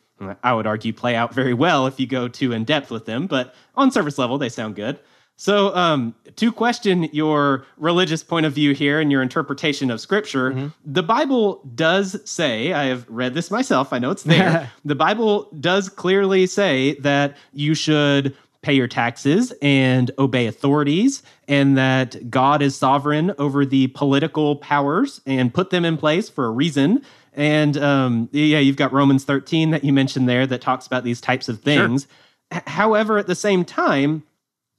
[0.42, 3.28] I would argue play out very well if you go too in depth with them,
[3.28, 4.98] but on surface level, they sound good.
[5.38, 10.72] So, um, to question your religious point of view here and your interpretation of scripture,
[10.86, 14.72] the Bible does say, I have read this myself, I know it's there.
[14.86, 21.78] the Bible does clearly say that you should pay your taxes and obey authorities, and
[21.78, 26.50] that God is sovereign over the political powers and put them in place for a
[26.52, 27.02] reason.
[27.34, 31.22] And um, yeah, you've got Romans 13 that you mentioned there that talks about these
[31.22, 32.08] types of things.
[32.54, 34.24] H- However, at the same time,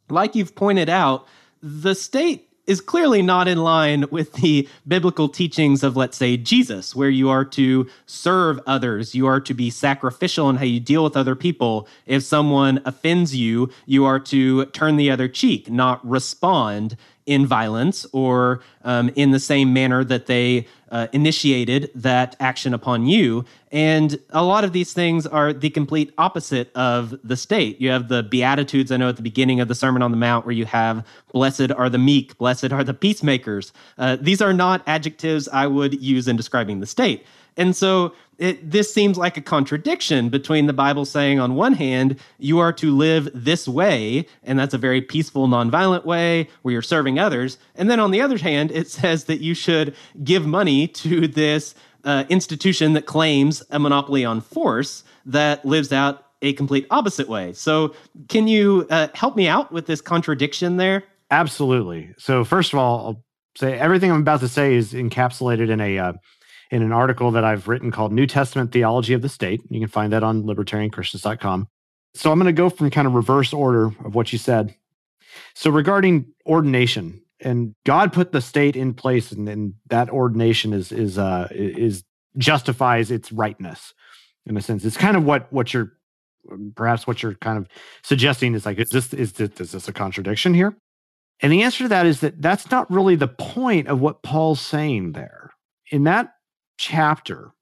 [0.08, 1.26] like you've pointed out,
[1.62, 6.94] the state is clearly not in line with the biblical teachings of, let's say, Jesus,
[6.94, 11.04] where you are to serve others, you are to be sacrificial in how you deal
[11.04, 11.88] with other people.
[12.06, 18.06] If someone offends you, you are to turn the other cheek, not respond in violence
[18.12, 23.44] or um, in the same manner that they uh, initiated that action upon you.
[23.72, 27.80] And a lot of these things are the complete opposite of the state.
[27.80, 30.46] You have the Beatitudes, I know at the beginning of the Sermon on the Mount,
[30.46, 33.72] where you have, Blessed are the meek, blessed are the peacemakers.
[33.98, 37.26] Uh, these are not adjectives I would use in describing the state.
[37.56, 42.18] And so it, this seems like a contradiction between the Bible saying, on one hand,
[42.38, 46.82] you are to live this way, and that's a very peaceful, nonviolent way where you're
[46.82, 47.56] serving others.
[47.74, 51.74] And then on the other hand, it says that you should give money to this
[52.04, 57.52] uh, institution that claims a monopoly on force that lives out a complete opposite way.
[57.54, 57.94] So,
[58.28, 61.02] can you uh, help me out with this contradiction there?
[61.30, 62.14] Absolutely.
[62.18, 63.24] So first of all, I'll
[63.56, 66.12] say everything I'm about to say is encapsulated in a uh,
[66.70, 69.62] in an article that I've written called New Testament Theology of the State.
[69.70, 71.68] You can find that on libertarianchristians.com.
[72.14, 74.74] So I'm going to go from kind of reverse order of what you said.
[75.54, 80.92] So regarding ordination, and God put the state in place, and, and that ordination is
[80.92, 82.04] is uh, is
[82.38, 83.92] justifies its rightness
[84.46, 84.84] in a sense.
[84.84, 85.92] It's kind of what what you're
[86.74, 87.68] perhaps what you're kind of
[88.02, 90.76] suggesting is like is this is this, is this a contradiction here?
[91.40, 94.60] And the answer to that is that that's not really the point of what Paul's
[94.60, 95.50] saying there.
[95.90, 96.32] In that
[96.76, 97.52] chapter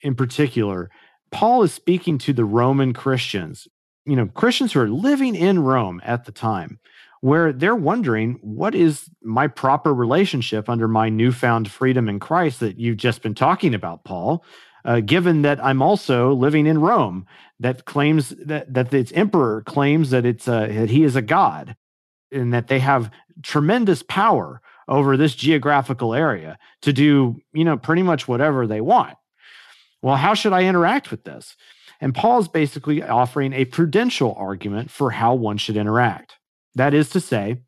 [0.00, 0.90] in particular,
[1.30, 3.66] Paul is speaking to the Roman Christians,
[4.04, 6.78] you know, Christians who are living in Rome at the time,
[7.22, 12.78] where they're wondering, what is my proper relationship under my newfound freedom in Christ that
[12.78, 14.44] you've just been talking about, Paul?
[14.84, 17.26] Uh, given that I'm also living in Rome,
[17.58, 21.74] that claims that that its emperor claims that it's uh, that he is a god,
[22.30, 23.10] and that they have
[23.42, 29.16] tremendous power over this geographical area to do, you know, pretty much whatever they want.
[30.02, 31.56] Well, how should I interact with this?
[32.00, 36.34] And Paul's basically offering a prudential argument for how one should interact.
[36.74, 37.62] That is to say,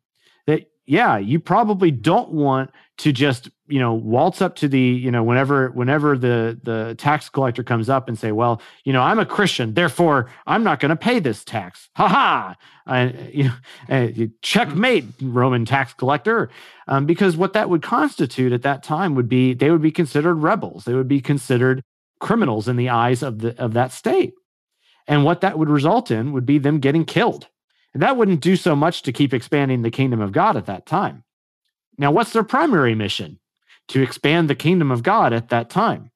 [0.87, 5.21] yeah, you probably don't want to just you know waltz up to the you know
[5.21, 9.25] whenever whenever the the tax collector comes up and say well you know i'm a
[9.25, 11.89] christian therefore i'm not going to pay this tax.
[11.95, 12.55] Ha ha!
[12.87, 13.51] And you
[13.89, 16.49] know checkmate roman tax collector.
[16.87, 20.35] Um, because what that would constitute at that time would be they would be considered
[20.35, 20.85] rebels.
[20.85, 21.83] They would be considered
[22.19, 24.33] criminals in the eyes of the of that state.
[25.07, 27.47] And what that would result in would be them getting killed
[27.93, 30.85] and that wouldn't do so much to keep expanding the kingdom of god at that
[30.85, 31.23] time
[31.97, 33.39] now, what's their primary mission?
[33.89, 36.11] To expand the kingdom of God at that time.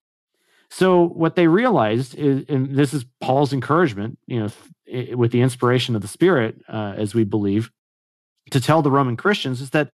[0.70, 5.96] So, what they realized is, and this is Paul's encouragement, you know, with the inspiration
[5.96, 7.72] of the Spirit, uh, as we believe,
[8.52, 9.90] to tell the Roman Christians is that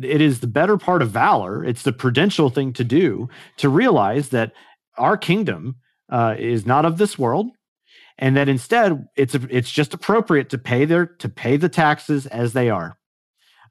[0.00, 1.64] it is the better part of valor.
[1.64, 4.52] It's the prudential thing to do to realize that
[4.96, 5.76] our kingdom
[6.10, 7.50] uh, is not of this world,
[8.18, 12.52] and that instead it's it's just appropriate to pay their to pay the taxes as
[12.52, 12.98] they are.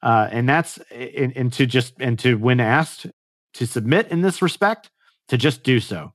[0.02, 3.08] Uh, and that's and, and to just and to when asked
[3.56, 4.90] to submit in this respect
[5.28, 6.14] to just do so.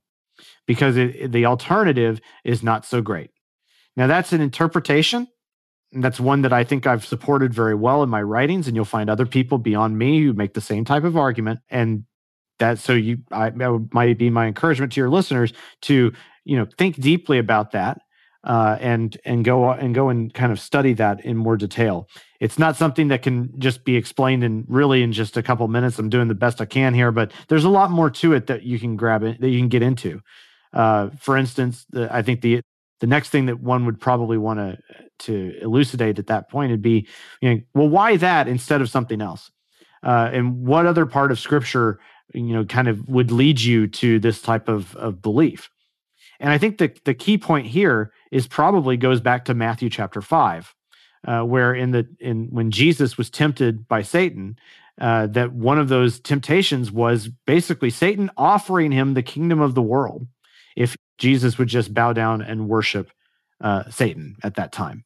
[0.65, 3.29] Because it, the alternative is not so great.
[3.95, 5.27] Now that's an interpretation.
[5.91, 8.83] And that's one that i think i've supported very well in my writings and you'll
[8.83, 11.59] find other people beyond me who make the same type of argument.
[11.69, 12.05] And
[12.57, 15.53] that so you I, that might be my encouragement to your listeners
[15.83, 16.11] to
[16.45, 17.99] you know think deeply about that
[18.43, 22.09] uh, and and go and go and kind of study that in more detail.
[22.39, 25.97] It's not something that can just be explained in really in just a couple minutes.
[25.97, 28.63] I'm doing the best I can here, but there's a lot more to it that
[28.63, 30.21] you can grab it that you can get into.
[30.73, 32.61] Uh, for instance, the, I think the
[32.99, 34.77] the next thing that one would probably want to
[35.19, 37.07] to elucidate at that point would be,
[37.41, 39.51] you know, well, why that instead of something else?
[40.01, 41.99] Uh, and what other part of Scripture,
[42.33, 45.69] you know, kind of would lead you to this type of of belief?
[46.39, 50.19] And I think the the key point here is probably goes back to Matthew chapter
[50.21, 50.73] five,
[51.27, 54.57] uh, where in the in when Jesus was tempted by Satan,
[54.99, 59.83] uh, that one of those temptations was basically Satan offering him the kingdom of the
[59.83, 60.25] world
[60.75, 63.11] if Jesus would just bow down and worship
[63.61, 65.05] uh, Satan at that time.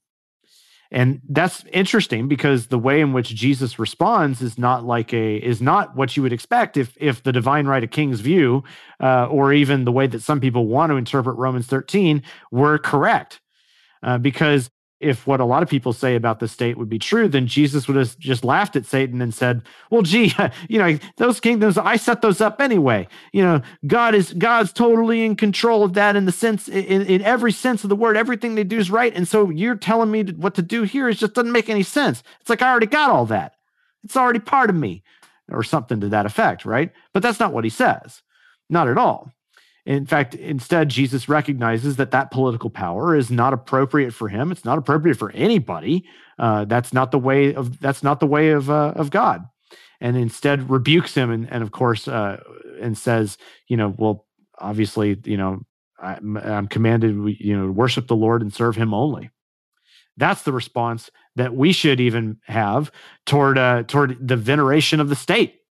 [0.92, 5.62] And that's interesting because the way in which Jesus responds is not like a is
[5.62, 8.64] not what you would expect if if the divine right of king's view,
[9.02, 13.42] uh, or even the way that some people want to interpret Romans 13 were correct.
[14.04, 14.70] Uh, because
[15.00, 17.88] if what a lot of people say about the state would be true, then Jesus
[17.88, 20.34] would have just laughed at Satan and said, "Well, gee,
[20.70, 23.08] you know, those kingdoms, I set those up anyway.
[23.32, 27.22] You know, God is God's totally in control of that in the sense, in, in
[27.22, 28.18] every sense of the word.
[28.18, 31.20] Everything they do is right, and so you're telling me what to do here is
[31.20, 32.24] just doesn't make any sense.
[32.42, 33.54] It's like I already got all that.
[34.04, 35.04] It's already part of me,
[35.52, 36.92] or something to that effect, right?
[37.14, 38.24] But that's not what he says,
[38.70, 39.32] not at all.
[39.88, 44.52] In fact, instead, Jesus recognizes that that political power is not appropriate for him.
[44.52, 46.06] It's not appropriate for anybody.
[46.38, 49.46] Uh, that's not the way of that's not the way of uh, of God.
[50.02, 52.44] And instead rebukes him and, and of course uh,
[52.82, 53.38] and says,
[53.70, 54.26] you know, well,
[54.60, 55.62] obviously, you know,
[56.00, 59.30] I'm, I'm commanded, you know, worship the Lord and serve Him only.
[60.18, 62.92] That's the response that we should even have
[63.26, 65.62] toward uh, toward the veneration of the state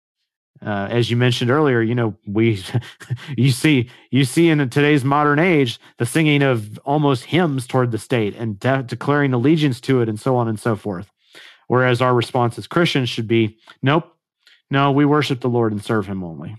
[0.65, 2.63] uh, as you mentioned earlier, you know, we
[3.37, 7.99] you see you see in today's modern age the singing of almost hymns toward the
[7.99, 11.11] state and de- declaring allegiance to it, and so on and so forth.
[11.69, 14.15] Whereas our response as Christians should be, nope,
[14.71, 16.57] no, we worship the Lord and serve Him only.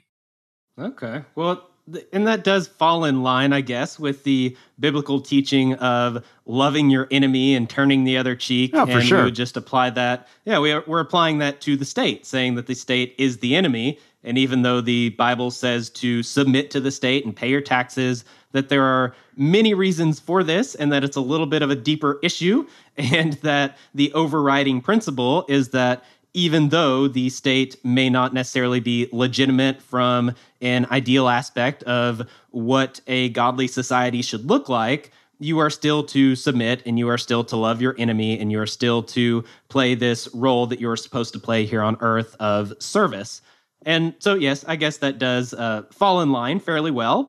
[0.78, 1.70] Okay, well,
[2.12, 7.08] and that does fall in line, I guess, with the biblical teaching of loving your
[7.12, 8.72] enemy and turning the other cheek.
[8.74, 9.18] Oh, for and sure.
[9.20, 10.28] we would just apply that.
[10.46, 13.56] Yeah, we are, we're applying that to the state, saying that the state is the
[13.56, 14.00] enemy.
[14.24, 18.26] And even though the Bible says to submit to the state and pay your taxes,
[18.52, 21.76] that there are many reasons for this, and that it's a little bit of a
[21.76, 22.68] deeper issue,
[22.98, 26.04] and that the overriding principle is that
[26.38, 30.32] even though the state may not necessarily be legitimate from
[30.62, 32.22] an ideal aspect of
[32.52, 35.10] what a godly society should look like,
[35.40, 38.60] you are still to submit and you are still to love your enemy and you
[38.60, 42.72] are still to play this role that you're supposed to play here on earth of
[42.78, 43.42] service.
[43.88, 47.26] And so, yes, I guess that does uh, fall in line fairly well.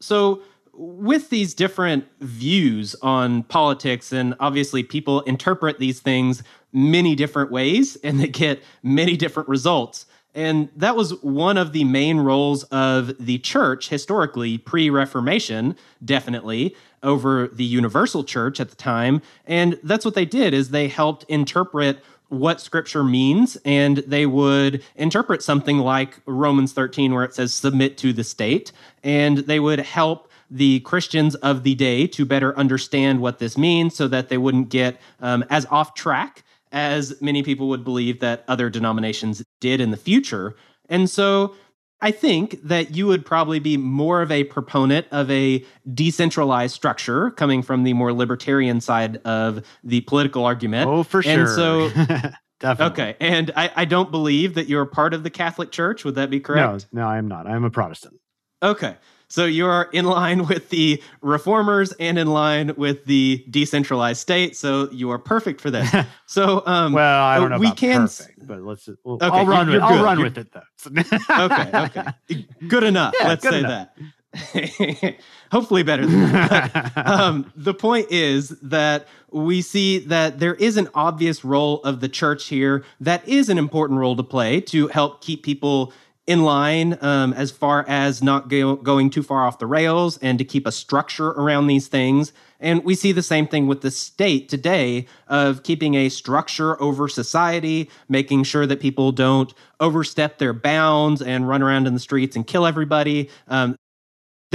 [0.00, 0.40] So,
[0.72, 6.42] with these different views on politics, and obviously people interpret these things
[6.76, 10.06] many different ways and they get many different results.
[10.34, 15.74] And that was one of the main roles of the church historically, pre Reformation,
[16.04, 19.22] definitely, over the universal church at the time.
[19.46, 24.82] And that's what they did is they helped interpret what scripture means and they would
[24.96, 28.72] interpret something like Romans 13 where it says submit to the state
[29.04, 33.94] and they would help the Christians of the day to better understand what this means
[33.94, 36.42] so that they wouldn't get um, as off track
[36.72, 40.54] as many people would believe that other denominations did in the future.
[40.88, 41.54] And so
[42.00, 45.64] I think that you would probably be more of a proponent of a
[45.94, 50.88] decentralized structure coming from the more libertarian side of the political argument.
[50.88, 51.40] Oh, for sure.
[51.40, 51.88] And so,
[52.60, 52.92] Definitely.
[53.04, 53.16] okay.
[53.20, 56.04] And I, I don't believe that you're part of the Catholic Church.
[56.04, 56.86] Would that be correct?
[56.92, 57.46] No, no, I am not.
[57.46, 58.18] I am a Protestant.
[58.62, 58.96] Okay.
[59.28, 64.56] So you're in line with the reformers and in line with the decentralized state.
[64.56, 65.92] So you are perfect for this.
[66.28, 68.88] So um, Well, I don't know we about can perfect, but let's.
[69.04, 69.80] We'll, Okay, I'll run with.
[69.82, 71.44] I'll run You're- with it though.
[71.44, 71.70] okay,
[72.30, 73.14] okay, good enough.
[73.20, 73.88] Yeah, Let's good say enough.
[73.96, 75.16] that.
[75.52, 76.92] Hopefully, better than that.
[77.06, 82.08] um, the point is that we see that there is an obvious role of the
[82.08, 85.92] church here that is an important role to play to help keep people
[86.26, 90.38] in line um, as far as not go- going too far off the rails and
[90.38, 92.32] to keep a structure around these things.
[92.58, 97.06] And we see the same thing with the state today of keeping a structure over
[97.06, 102.34] society, making sure that people don't overstep their bounds and run around in the streets
[102.34, 103.30] and kill everybody.
[103.48, 103.76] Um,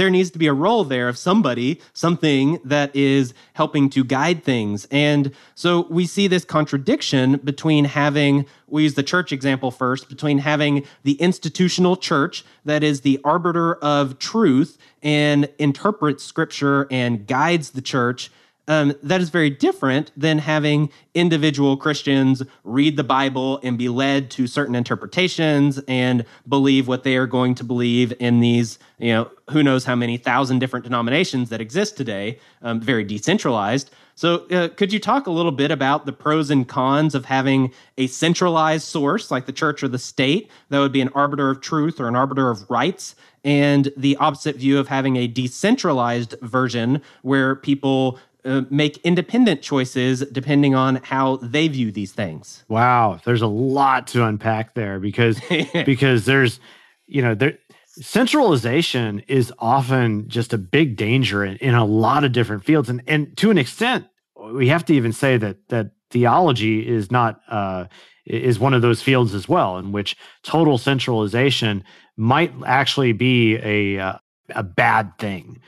[0.02, 4.42] there needs to be a role there of somebody, something that is helping to guide
[4.42, 4.84] things.
[4.90, 10.38] And so we see this contradiction between having, we use the church example first, between
[10.38, 17.70] having the institutional church that is the arbiter of truth and interprets scripture and guides
[17.70, 18.32] the church.
[18.68, 24.30] Um, that is very different than having individual Christians read the Bible and be led
[24.32, 29.30] to certain interpretations and believe what they are going to believe in these, you know,
[29.50, 33.90] who knows how many thousand different denominations that exist today, um, very decentralized.
[34.14, 37.72] So, uh, could you talk a little bit about the pros and cons of having
[37.98, 41.60] a centralized source like the church or the state that would be an arbiter of
[41.60, 47.02] truth or an arbiter of rights, and the opposite view of having a decentralized version
[47.22, 52.64] where people uh, make independent choices depending on how they view these things?
[52.68, 55.40] Wow, there's a lot to unpack there because
[55.84, 56.60] because there's
[57.06, 62.32] you know there centralization is often just a big danger in, in a lot of
[62.32, 62.88] different fields.
[62.88, 64.06] And and to an extent
[64.52, 67.86] we have to even say that that theology is not uh
[68.26, 71.84] is one of those fields as well in which total centralization
[72.16, 74.18] might actually be a uh,
[74.50, 75.60] a bad thing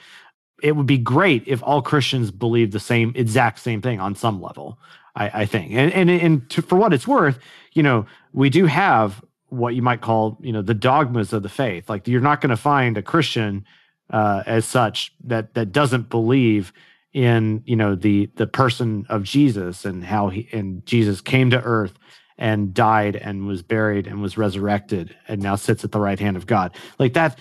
[0.65, 4.41] it would be great if all Christians believed the same exact same thing on some
[4.41, 4.79] level.
[5.15, 7.39] I, I think, and and and to, for what it's worth,
[7.75, 11.51] you know, we do have what you might call, you know, the dogmas of the
[11.51, 11.89] faith.
[11.89, 13.67] Like you're not going to find a Christian
[14.11, 16.73] uh, as such that that doesn't believe
[17.13, 21.63] in you know the the person of Jesus and how he and Jesus came to
[21.63, 21.93] earth
[22.39, 26.39] and died and was buried and was resurrected and now sits at the right hand
[26.39, 26.75] of God.
[26.99, 27.39] Like that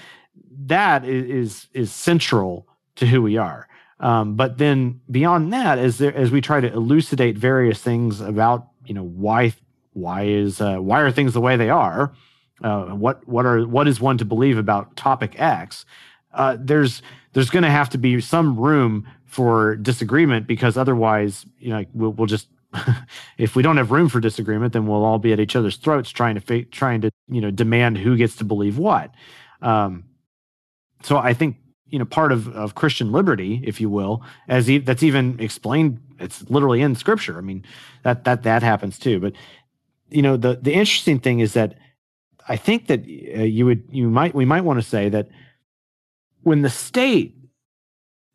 [0.65, 3.67] that is is, is central to who we are.
[3.99, 8.67] Um, but then beyond that, as there, as we try to elucidate various things about
[8.85, 9.53] you know why
[9.93, 12.13] why is uh, why are things the way they are,
[12.63, 15.85] uh, what what are what is one to believe about topic X,
[16.33, 17.01] uh, there's
[17.33, 22.11] there's going to have to be some room for disagreement because otherwise you know we'll,
[22.11, 22.47] we'll just
[23.37, 26.09] if we don't have room for disagreement then we'll all be at each other's throats
[26.09, 29.11] trying to fa- trying to you know demand who gets to believe what.
[29.61, 30.05] Um,
[31.03, 31.57] so I think
[31.93, 35.99] you know part of, of christian liberty if you will as e- that's even explained
[36.19, 37.37] it's literally in scripture.
[37.37, 37.63] I mean
[38.03, 39.19] that that that happens too.
[39.19, 39.33] But
[40.09, 41.75] you know the the interesting thing is that
[42.47, 45.27] i think that uh, you would you might we might want to say that
[46.43, 47.35] when the state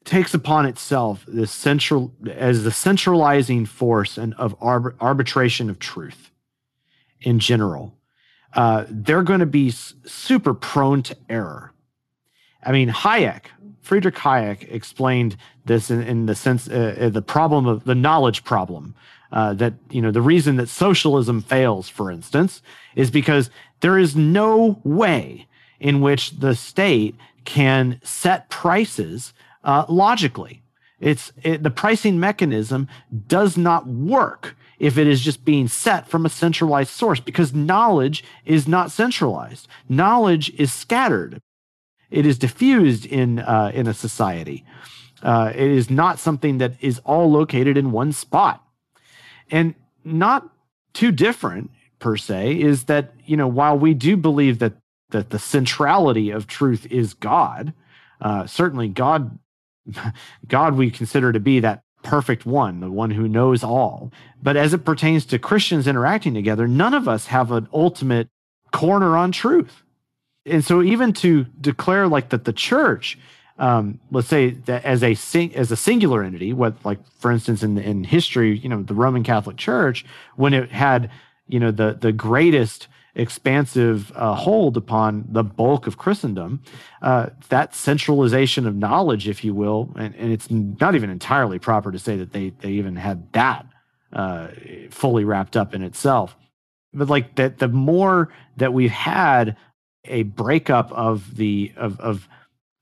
[0.05, 6.31] takes upon itself this central as the centralizing force and of arb- arbitration of truth
[7.21, 7.95] in general
[8.55, 11.73] uh, they're going to be super prone to error
[12.63, 13.45] I mean, Hayek,
[13.81, 18.45] Friedrich Hayek explained this in, in the sense, uh, uh, the problem of the knowledge
[18.45, 18.95] problem.
[19.31, 22.63] Uh, that, you know, the reason that socialism fails, for instance,
[22.97, 23.51] is because
[23.81, 25.47] there is no way
[25.81, 29.35] in which the state can set prices
[29.65, 30.63] uh, logically.
[31.01, 32.89] It's it, the pricing mechanism
[33.27, 38.25] does not work if it is just being set from a centralized source because knowledge
[38.45, 39.69] is not centralized.
[39.89, 41.41] Knowledge is scattered
[42.11, 44.65] it is diffused in uh, in a society.
[45.23, 48.65] Uh, it is not something that is all located in one spot,
[49.51, 50.49] and not
[50.95, 52.61] too different per se.
[52.61, 54.75] Is that you know while we do believe that
[55.11, 57.73] that the centrality of truth is God,
[58.21, 59.39] uh, certainly God,
[60.49, 64.13] God we consider to be that perfect one, the one who knows all.
[64.43, 68.29] But as it pertains to Christians interacting together, none of us have an ultimate
[68.73, 69.83] corner on truth
[70.51, 73.19] and so even to declare like that the church
[73.59, 77.63] um, let's say that as a sing, as a singular entity, what like for instance
[77.63, 80.05] in in history, you know, the Roman Catholic Church,
[80.37, 81.11] when it had
[81.49, 86.63] you know the the greatest expansive uh, hold upon the bulk of Christendom,
[87.03, 91.91] uh, that centralization of knowledge, if you will, and, and, it's not even entirely proper
[91.91, 93.67] to say that they they even had that
[94.13, 94.49] uh,
[94.91, 96.37] fully wrapped up in itself,
[96.95, 99.57] but like that the more that we've had
[100.09, 102.29] a breakup of the of of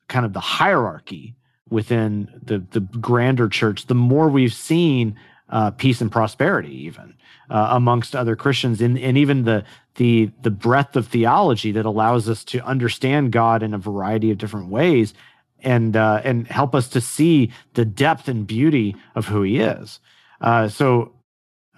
[0.09, 1.37] kind of the hierarchy
[1.69, 5.17] within the the grander church, the more we've seen
[5.49, 7.15] uh, peace and prosperity, even
[7.51, 9.65] uh, amongst other Christians, and and even the
[9.97, 14.39] the the breadth of theology that allows us to understand God in a variety of
[14.39, 15.15] different ways,
[15.61, 20.01] and uh, and help us to see the depth and beauty of who He is.
[20.41, 21.13] Uh, so,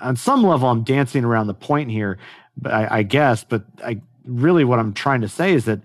[0.01, 2.19] on some level, I'm dancing around the point here,
[2.65, 3.45] I, I guess.
[3.45, 5.81] But I really what I'm trying to say is that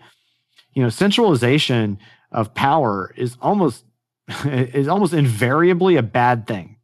[0.73, 1.97] you know centralization
[2.31, 3.85] of power is almost
[4.45, 6.77] is almost invariably a bad thing,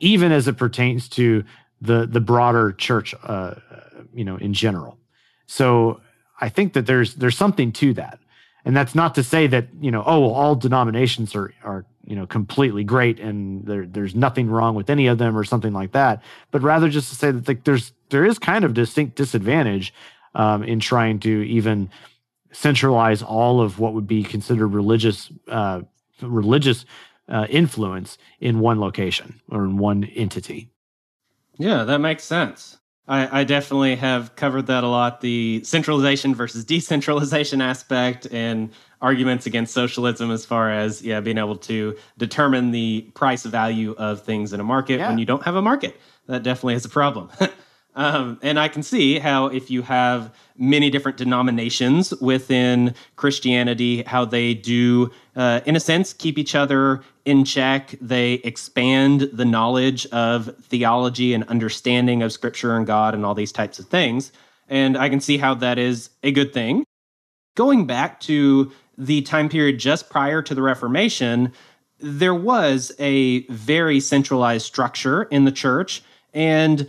[0.00, 1.44] even as it pertains to
[1.80, 3.54] the the broader church, uh,
[4.14, 4.98] you know, in general.
[5.46, 6.00] So
[6.40, 8.18] I think that there's there's something to that,
[8.64, 12.16] and that's not to say that you know, oh, well, all denominations are are you
[12.16, 15.92] know completely great and there there's nothing wrong with any of them or something like
[15.92, 19.92] that, but rather just to say that like, there's there is kind of distinct disadvantage
[20.36, 21.90] um, in trying to even
[22.52, 25.80] centralize all of what would be considered religious uh,
[26.22, 26.84] religious
[27.28, 30.68] uh, influence in one location or in one entity.
[31.58, 32.78] Yeah, that makes sense.
[33.08, 38.70] I, I, definitely have covered that a lot the centralization versus decentralization aspect and
[39.00, 44.22] arguments against socialism as far as yeah being able to determine the price value of
[44.22, 45.08] things in a market yeah.
[45.08, 47.30] when you don't have a market that definitely is a problem
[47.96, 54.26] Um, and I can see how if you have many different denominations within Christianity, how
[54.26, 57.94] they do, uh, in a sense, keep each other in check.
[58.00, 63.52] They expand the knowledge of theology and understanding of Scripture and God and all these
[63.52, 64.30] types of things.
[64.68, 66.84] And I can see how that is a good thing.
[67.56, 71.52] Going back to the time period just prior to the Reformation,
[71.98, 76.02] there was a very centralized structure in the church.
[76.34, 76.88] And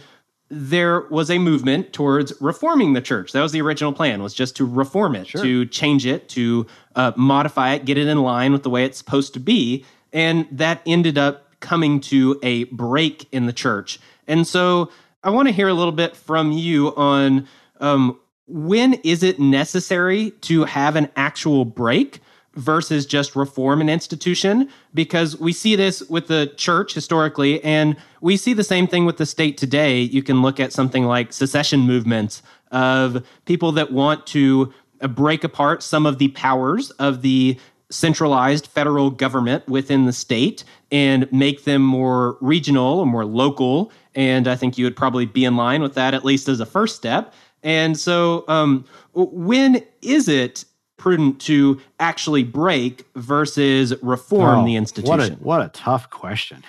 [0.49, 3.33] there was a movement towards reforming the church.
[3.33, 5.41] That was the original plan, was just to reform it, sure.
[5.41, 8.97] to change it, to uh, modify it, get it in line with the way it's
[8.97, 9.85] supposed to be.
[10.13, 13.99] And that ended up coming to a break in the church.
[14.27, 14.89] And so
[15.23, 17.47] I want to hear a little bit from you on
[17.79, 22.21] um, when is it necessary to have an actual break
[22.57, 28.35] versus just reform an institution because we see this with the church historically and we
[28.35, 30.01] see the same thing with the state today.
[30.01, 32.41] You can look at something like secession movements
[32.71, 37.57] of people that want to uh, break apart some of the powers of the
[37.89, 44.45] centralized federal government within the state and make them more regional or more local and
[44.45, 46.97] i think you would probably be in line with that at least as a first
[46.97, 47.33] step.
[47.63, 50.65] And so um, when is it
[50.97, 55.17] prudent to actually break versus reform oh, the institution?
[55.17, 56.63] What a, what a tough question.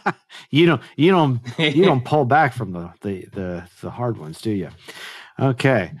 [0.50, 4.40] you don't you don't you don't pull back from the the the, the hard ones,
[4.40, 4.70] do you?
[5.38, 5.92] Okay.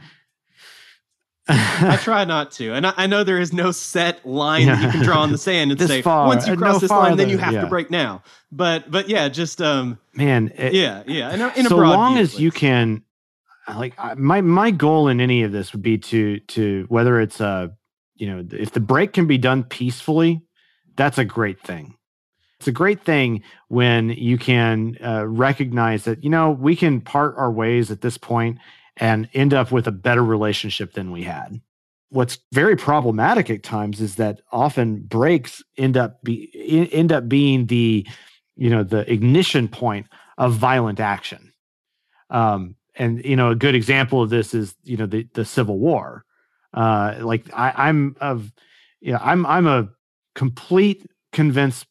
[1.46, 4.90] I try not to, and I, I, know there is no set line that you
[4.90, 7.18] can draw in the sand and say far, once you cross no this farther, line,
[7.18, 7.60] then you have yeah.
[7.60, 8.22] to break now.
[8.50, 11.34] But but yeah, just um, man, it, yeah, yeah.
[11.34, 13.02] In a, in so long as you can
[13.68, 17.72] like my my goal in any of this would be to to whether it's a
[18.16, 20.42] you know if the break can be done peacefully
[20.96, 21.96] that's a great thing.
[22.58, 27.34] It's a great thing when you can uh, recognize that you know we can part
[27.36, 28.58] our ways at this point
[28.96, 31.60] and end up with a better relationship than we had.
[32.10, 37.66] What's very problematic at times is that often breaks end up be end up being
[37.66, 38.06] the
[38.56, 40.06] you know the ignition point
[40.38, 41.52] of violent action.
[42.30, 45.78] Um, and you know a good example of this is you know the the Civil
[45.78, 46.24] War.
[46.72, 48.52] Uh, like I, I'm of
[49.00, 49.88] yeah I'm I'm a
[50.34, 51.86] complete convinced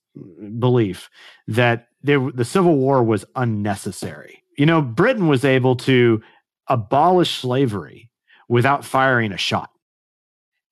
[0.60, 1.10] belief
[1.48, 4.44] that there the Civil War was unnecessary.
[4.58, 6.22] You know, Britain was able to
[6.68, 8.10] abolish slavery
[8.48, 9.70] without firing a shot,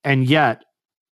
[0.04, 0.64] and yet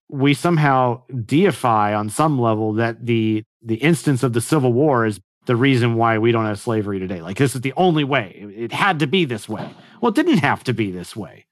[0.09, 5.21] we somehow deify on some level that the the instance of the Civil War is
[5.49, 7.23] the reason why we don't have slavery today.
[7.23, 8.35] Like this is the only way.
[8.55, 9.67] It had to be this way.
[10.01, 11.47] Well, it didn't have to be this way.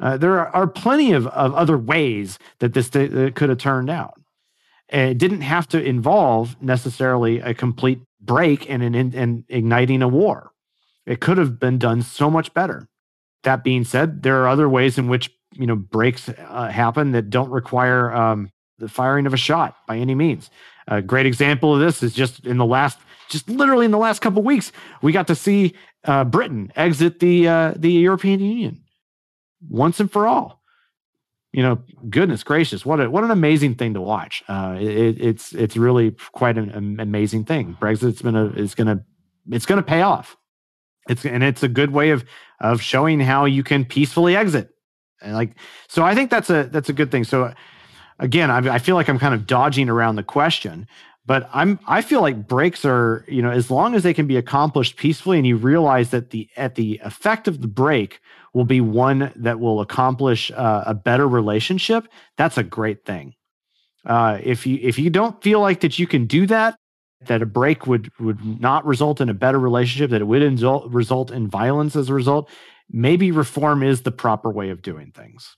[0.00, 3.58] Uh, there are, are, plenty of, of other ways that this th- that could have
[3.58, 4.18] turned out.
[4.88, 10.52] It didn't have to involve necessarily a complete break and, and, and igniting a war.
[11.04, 12.88] It could have been done so much better.
[13.42, 17.28] That being said, there are other ways in which you know breaks uh, happen that
[17.28, 20.48] don't require um, the firing of a shot by any means.
[20.90, 24.20] A great example of this is just in the last, just literally in the last
[24.20, 24.72] couple weeks,
[25.02, 25.74] we got to see
[26.04, 28.82] uh, Britain exit the uh, the European Union
[29.68, 30.60] once and for all.
[31.52, 31.78] You know,
[32.08, 34.42] goodness gracious, what a, what an amazing thing to watch.
[34.48, 37.76] Uh, it, it's it's really quite an, an amazing thing.
[37.80, 39.04] Brexit's been a is to
[39.50, 40.36] it's to pay off.
[41.08, 42.24] It's and it's a good way of
[42.60, 44.70] of showing how you can peacefully exit.
[45.22, 45.56] And like
[45.88, 47.24] so, I think that's a that's a good thing.
[47.24, 47.52] So
[48.20, 50.86] again, I, I feel like I'm kind of dodging around the question,
[51.26, 54.36] but I'm I feel like breaks are you know as long as they can be
[54.36, 58.20] accomplished peacefully, and you realize that the at the effect of the break
[58.54, 62.08] will be one that will accomplish uh, a better relationship.
[62.36, 63.34] That's a great thing.
[64.04, 66.76] Uh, if you if you don't feel like that you can do that,
[67.26, 70.90] that a break would would not result in a better relationship, that it would insult,
[70.90, 72.50] result in violence as a result,
[72.90, 75.56] maybe reform is the proper way of doing things.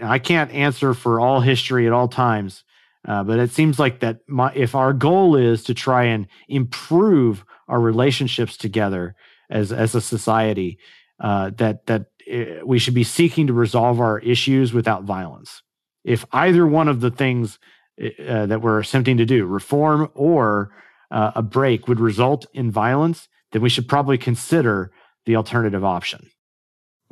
[0.00, 2.64] I can't answer for all history at all times,
[3.06, 7.44] uh, but it seems like that my, if our goal is to try and improve
[7.68, 9.14] our relationships together
[9.50, 10.78] as as a society,
[11.20, 15.62] uh, that that uh, we should be seeking to resolve our issues without violence.
[16.04, 17.58] If either one of the things
[18.00, 20.74] uh, that we're attempting to do, reform or
[21.10, 24.90] uh, a break, would result in violence, then we should probably consider
[25.26, 26.30] the alternative option.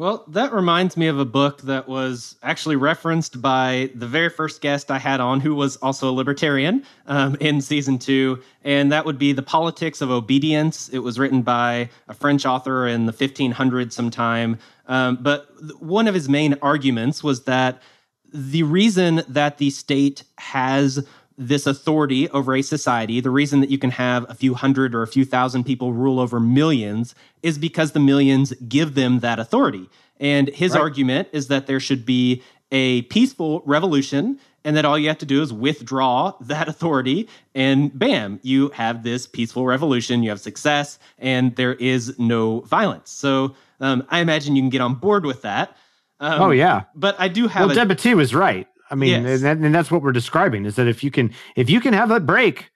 [0.01, 4.63] Well, that reminds me of a book that was actually referenced by the very first
[4.63, 9.05] guest I had on, who was also a libertarian um, in season two, and that
[9.05, 10.89] would be The Politics of Obedience.
[10.89, 14.57] It was written by a French author in the 1500s sometime.
[14.87, 15.51] Um, but
[15.83, 17.83] one of his main arguments was that
[18.33, 21.07] the reason that the state has
[21.41, 25.03] this authority over a society, the reason that you can have a few hundred or
[25.03, 29.89] a few thousand people rule over millions is because the millions give them that authority.
[30.21, 30.83] And his right.
[30.83, 35.27] argument is that there should be a peaceful revolution and that all you have to
[35.27, 40.99] do is withdraw that authority and bam you have this peaceful revolution you have success
[41.19, 45.43] and there is no violence so um, i imagine you can get on board with
[45.43, 45.77] that
[46.21, 49.23] um, oh yeah but i do have well a, La Boétie was right I mean,
[49.23, 49.43] yes.
[49.43, 51.95] and, that, and that's what we're describing is that if you can if you can
[51.95, 52.71] have that break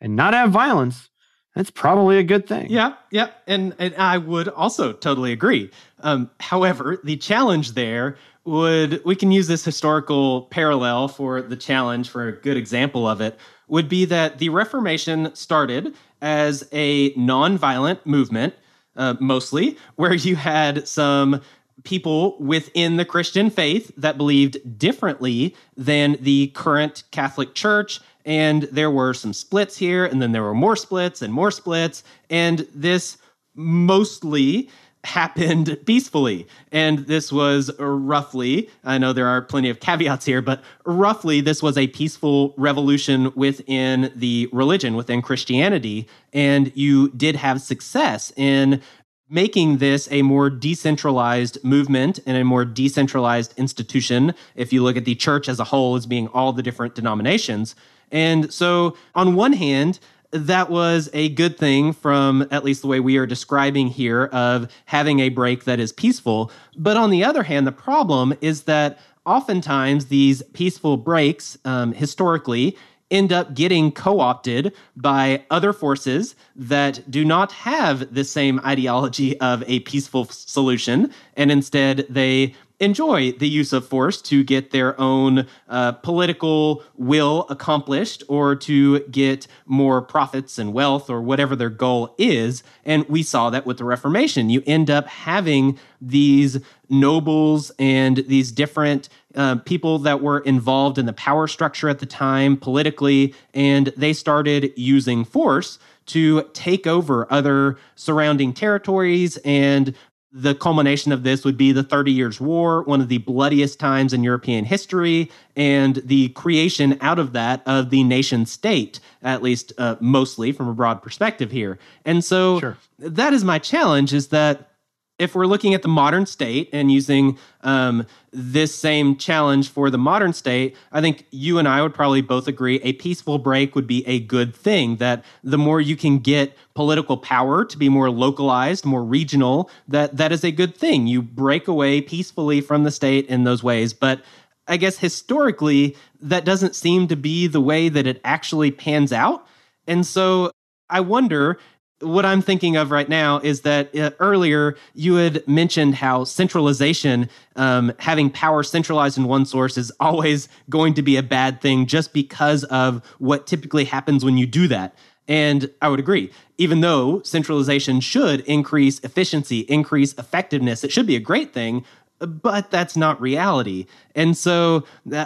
[0.00, 1.08] and not have violence,
[1.54, 2.68] that's probably a good thing.
[2.70, 5.70] Yeah, yeah, and and I would also totally agree.
[6.00, 12.10] Um, however, the challenge there would we can use this historical parallel for the challenge
[12.10, 13.38] for a good example of it
[13.68, 18.54] would be that the Reformation started as a non-violent movement,
[18.96, 21.40] uh, mostly where you had some
[21.82, 28.00] people within the Christian faith that believed differently than the current Catholic Church.
[28.24, 32.02] And there were some splits here, and then there were more splits and more splits.
[32.30, 33.18] And this
[33.54, 34.70] mostly
[35.04, 36.46] happened peacefully.
[36.72, 41.62] And this was roughly, I know there are plenty of caveats here, but roughly this
[41.62, 46.08] was a peaceful revolution within the religion, within Christianity.
[46.32, 48.82] And you did have success in
[49.28, 55.04] making this a more decentralized movement and a more decentralized institution if you look at
[55.04, 57.74] the church as a whole as being all the different denominations.
[58.10, 59.98] And so on one hand
[60.30, 64.68] that was a good thing from at least the way we are describing here of
[64.86, 66.50] having a break that is peaceful.
[66.76, 72.76] But on the other hand the problem is that oftentimes these peaceful breaks um, historically
[73.14, 79.40] end up getting co opted by other forces that do not have the same ideology
[79.40, 81.10] of a peaceful solution.
[81.36, 87.46] And instead, they enjoy the use of force to get their own uh, political will
[87.48, 92.62] accomplished or to get more profits and wealth or whatever their goal is.
[92.84, 94.50] And we saw that with the Reformation.
[94.50, 96.58] You end up having these
[96.88, 102.06] nobles and these different uh, people that were involved in the power structure at the
[102.06, 109.94] time politically, and they started using force to take over other surrounding territories and
[110.34, 114.12] the culmination of this would be the 30 Years' War, one of the bloodiest times
[114.12, 119.72] in European history, and the creation out of that of the nation state, at least
[119.78, 121.78] uh, mostly from a broad perspective here.
[122.04, 122.76] And so sure.
[122.98, 124.73] that is my challenge is that
[125.18, 129.98] if we're looking at the modern state and using um, this same challenge for the
[129.98, 133.86] modern state, I think you and I would probably both agree a peaceful break would
[133.86, 134.96] be a good thing.
[134.96, 140.16] That the more you can get political power to be more localized, more regional, that
[140.16, 141.06] that is a good thing.
[141.06, 143.92] You break away peacefully from the state in those ways.
[143.92, 144.22] But
[144.66, 149.46] I guess historically, that doesn't seem to be the way that it actually pans out.
[149.86, 150.50] And so
[150.90, 151.58] I wonder
[152.04, 157.28] what I'm thinking of right now is that uh, earlier you had mentioned how centralization,
[157.56, 161.86] um, having power centralized in one source, is always going to be a bad thing
[161.86, 164.94] just because of what typically happens when you do that.
[165.26, 171.16] And I would agree, even though centralization should increase efficiency, increase effectiveness, it should be
[171.16, 171.84] a great thing,
[172.18, 173.86] but that's not reality.
[174.14, 174.84] And so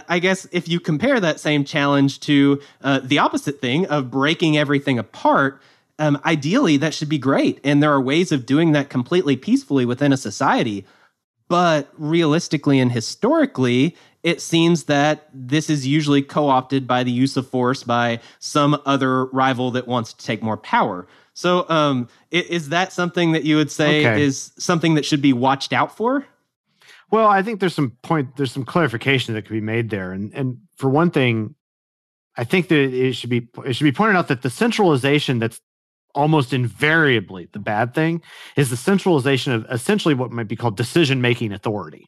[0.09, 4.57] I guess if you compare that same challenge to uh, the opposite thing of breaking
[4.57, 5.61] everything apart,
[5.99, 7.61] um, ideally that should be great.
[7.65, 10.85] And there are ways of doing that completely peacefully within a society.
[11.49, 17.37] But realistically and historically, it seems that this is usually co opted by the use
[17.37, 21.07] of force by some other rival that wants to take more power.
[21.33, 24.23] So, um, is that something that you would say okay.
[24.23, 26.27] is something that should be watched out for?
[27.11, 30.35] Well, I think there's some point, there's some clarification that could be made there, and
[30.35, 31.55] and for one thing,
[32.37, 35.61] I think that it should be it should be pointed out that the centralization that's
[36.19, 38.21] almost invariably the bad thing
[38.57, 42.07] is the centralization of essentially what might be called decision making authority.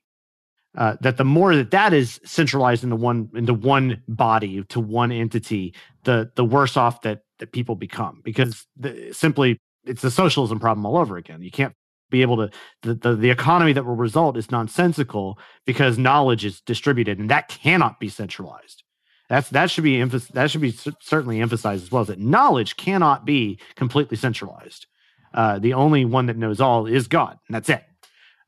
[0.77, 5.11] Uh, that the more that that is centralized into one into one body to one
[5.13, 10.59] entity, the the worse off that that people become because the, simply it's a socialism
[10.61, 11.43] problem all over again.
[11.43, 11.75] You can't
[12.11, 12.51] be able to
[12.83, 17.49] the, the, the economy that will result is nonsensical because knowledge is distributed and that
[17.49, 18.83] cannot be centralized
[19.31, 23.59] that's that should be that should be certainly emphasized as well that knowledge cannot be
[23.77, 24.87] completely centralized.
[25.33, 27.83] Uh, the only one that knows all is god and that's it.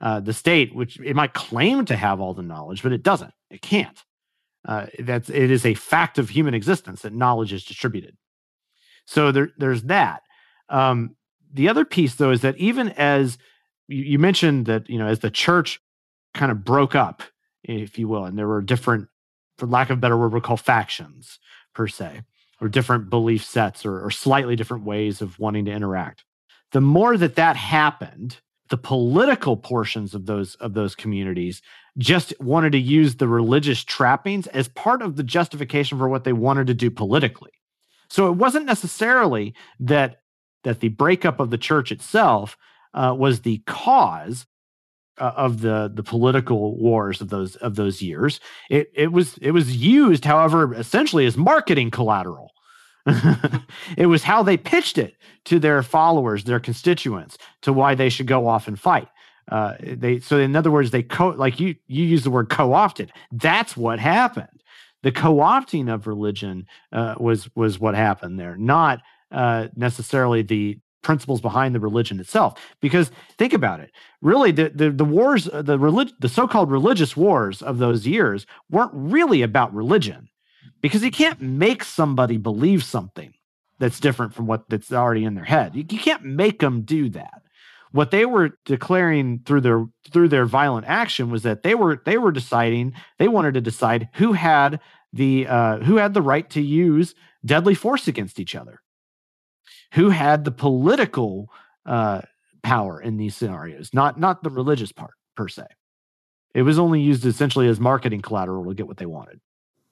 [0.00, 3.32] Uh, the state which it might claim to have all the knowledge but it doesn't.
[3.50, 4.02] It can't.
[4.66, 8.16] Uh, that's it is a fact of human existence that knowledge is distributed.
[9.06, 10.22] So there, there's that.
[10.68, 11.16] Um,
[11.52, 13.38] the other piece though is that even as
[13.88, 15.80] you, you mentioned that you know as the church
[16.34, 17.22] kind of broke up,
[17.62, 19.08] if you will, and there were different,
[19.62, 21.38] for lack of a better word, we'll call factions
[21.72, 22.22] per se,
[22.60, 26.24] or different belief sets, or, or slightly different ways of wanting to interact.
[26.72, 28.38] The more that that happened,
[28.70, 31.62] the political portions of those of those communities
[31.96, 36.32] just wanted to use the religious trappings as part of the justification for what they
[36.32, 37.52] wanted to do politically.
[38.10, 40.22] So it wasn't necessarily that
[40.64, 42.56] that the breakup of the church itself
[42.94, 44.44] uh, was the cause
[45.18, 48.40] uh, of the the political wars of those of those years.
[48.70, 52.52] It it was it was used, however, essentially as marketing collateral.
[53.96, 58.26] it was how they pitched it to their followers, their constituents, to why they should
[58.28, 59.08] go off and fight.
[59.50, 63.10] Uh, they so in other words, they co like you you use the word co-opted.
[63.32, 64.48] That's what happened.
[65.02, 69.00] The co-opting of religion uh, was was what happened there, not
[69.32, 72.58] uh, necessarily the principles behind the religion itself.
[72.80, 73.90] Because think about it,
[74.20, 78.46] really, the the, the wars, uh, the relig- the so-called religious wars of those years
[78.70, 80.28] weren't really about religion,
[80.80, 83.34] because you can't make somebody believe something
[83.78, 85.74] that's different from what that's already in their head.
[85.74, 87.42] You, you can't make them do that.
[87.90, 92.16] What they were declaring through their through their violent action was that they were they
[92.16, 94.80] were deciding they wanted to decide who had
[95.12, 98.80] the uh, who had the right to use deadly force against each other
[99.92, 101.48] who had the political
[101.86, 102.22] uh,
[102.62, 105.64] power in these scenarios, not not the religious part per se.
[106.54, 109.40] It was only used essentially as marketing collateral to get what they wanted.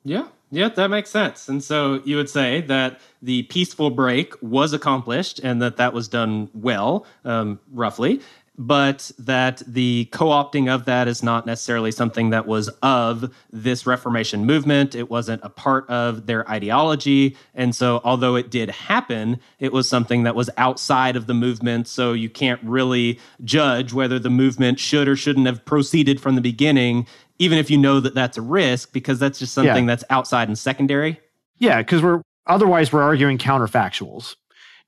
[0.03, 1.49] Yeah, yeah, that makes sense.
[1.49, 6.09] And so you would say that the peaceful break was accomplished and that that was
[6.09, 8.21] done well, um, roughly
[8.59, 13.87] but that the co opting of that is not necessarily something that was of this
[13.87, 14.95] Reformation movement.
[14.95, 17.37] It wasn't a part of their ideology.
[17.55, 21.89] And so, although it did happen, it was something that was outside of the movement.
[21.89, 26.43] So, you can't really judge whether the movement should or shouldn't have proceeded from the
[26.43, 27.07] beginning,
[27.39, 29.95] even if you know that that's a risk, because that's just something yeah.
[29.95, 31.19] that's outside and secondary.
[31.59, 34.35] Yeah, because we're otherwise we're arguing counterfactuals.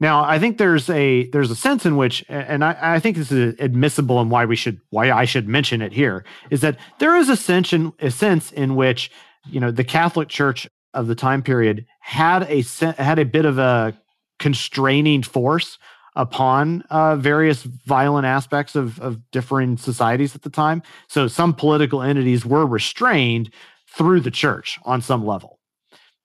[0.02, 3.30] Now, I think there's a there's a sense in which, and I, I, think this
[3.30, 7.14] is admissible, and why we should why I should mention it here is that there
[7.14, 9.12] is a sense in, a sense in which
[9.46, 12.64] you know the Catholic Church of the time period had a
[13.00, 13.96] had a bit of a
[14.40, 15.78] constraining force
[16.16, 20.82] upon uh, various violent aspects of, of differing societies at the time.
[21.06, 23.52] So some political entities were restrained
[23.86, 25.60] through the church on some level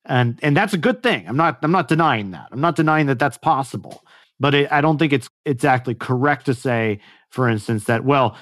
[0.07, 1.27] and and that's a good thing.
[1.27, 2.47] I'm not I'm not denying that.
[2.51, 4.03] I'm not denying that that's possible.
[4.39, 6.99] But it, I don't think it's exactly correct to say,
[7.29, 8.37] for instance, that well,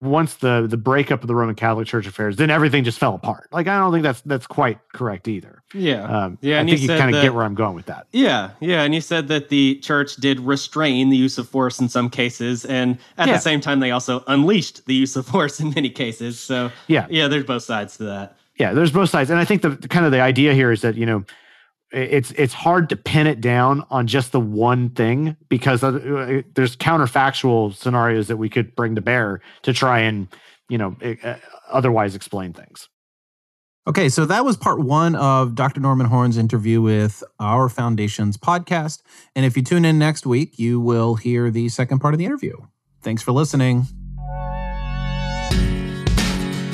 [0.00, 3.48] once the the breakup of the Roman Catholic Church affairs, then everything just fell apart.
[3.52, 5.62] Like I don't think that's that's quite correct either.
[5.74, 6.60] Yeah, um, yeah.
[6.60, 8.06] I think you, you kind of get where I'm going with that.
[8.12, 8.82] Yeah, yeah.
[8.82, 12.64] And you said that the church did restrain the use of force in some cases,
[12.64, 13.34] and at yeah.
[13.34, 16.38] the same time, they also unleashed the use of force in many cases.
[16.38, 17.28] So yeah, yeah.
[17.28, 20.12] There's both sides to that yeah, there's both sides, and I think the kind of
[20.12, 21.24] the idea here is that you know
[21.92, 26.76] it's it's hard to pin it down on just the one thing because uh, there's
[26.76, 30.28] counterfactual scenarios that we could bring to bear to try and
[30.68, 31.34] you know uh,
[31.70, 32.88] otherwise explain things.
[33.86, 35.80] Okay, so that was part one of Dr.
[35.80, 39.02] Norman Horn's interview with OurFoundations podcast.
[39.34, 42.24] And if you tune in next week, you will hear the second part of the
[42.24, 42.56] interview.
[43.00, 43.86] Thanks for listening.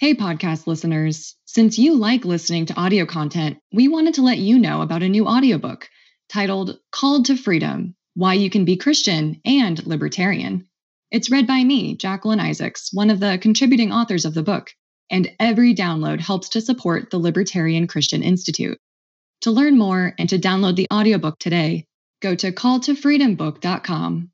[0.00, 1.36] Hey, podcast listeners.
[1.44, 5.08] Since you like listening to audio content, we wanted to let you know about a
[5.10, 5.90] new audiobook
[6.30, 10.66] titled Called to Freedom Why You Can Be Christian and Libertarian.
[11.10, 14.70] It's read by me, Jacqueline Isaacs, one of the contributing authors of the book,
[15.10, 18.78] and every download helps to support the Libertarian Christian Institute.
[19.42, 21.84] To learn more and to download the audiobook today,
[22.22, 24.30] go to calltofreedombook.com.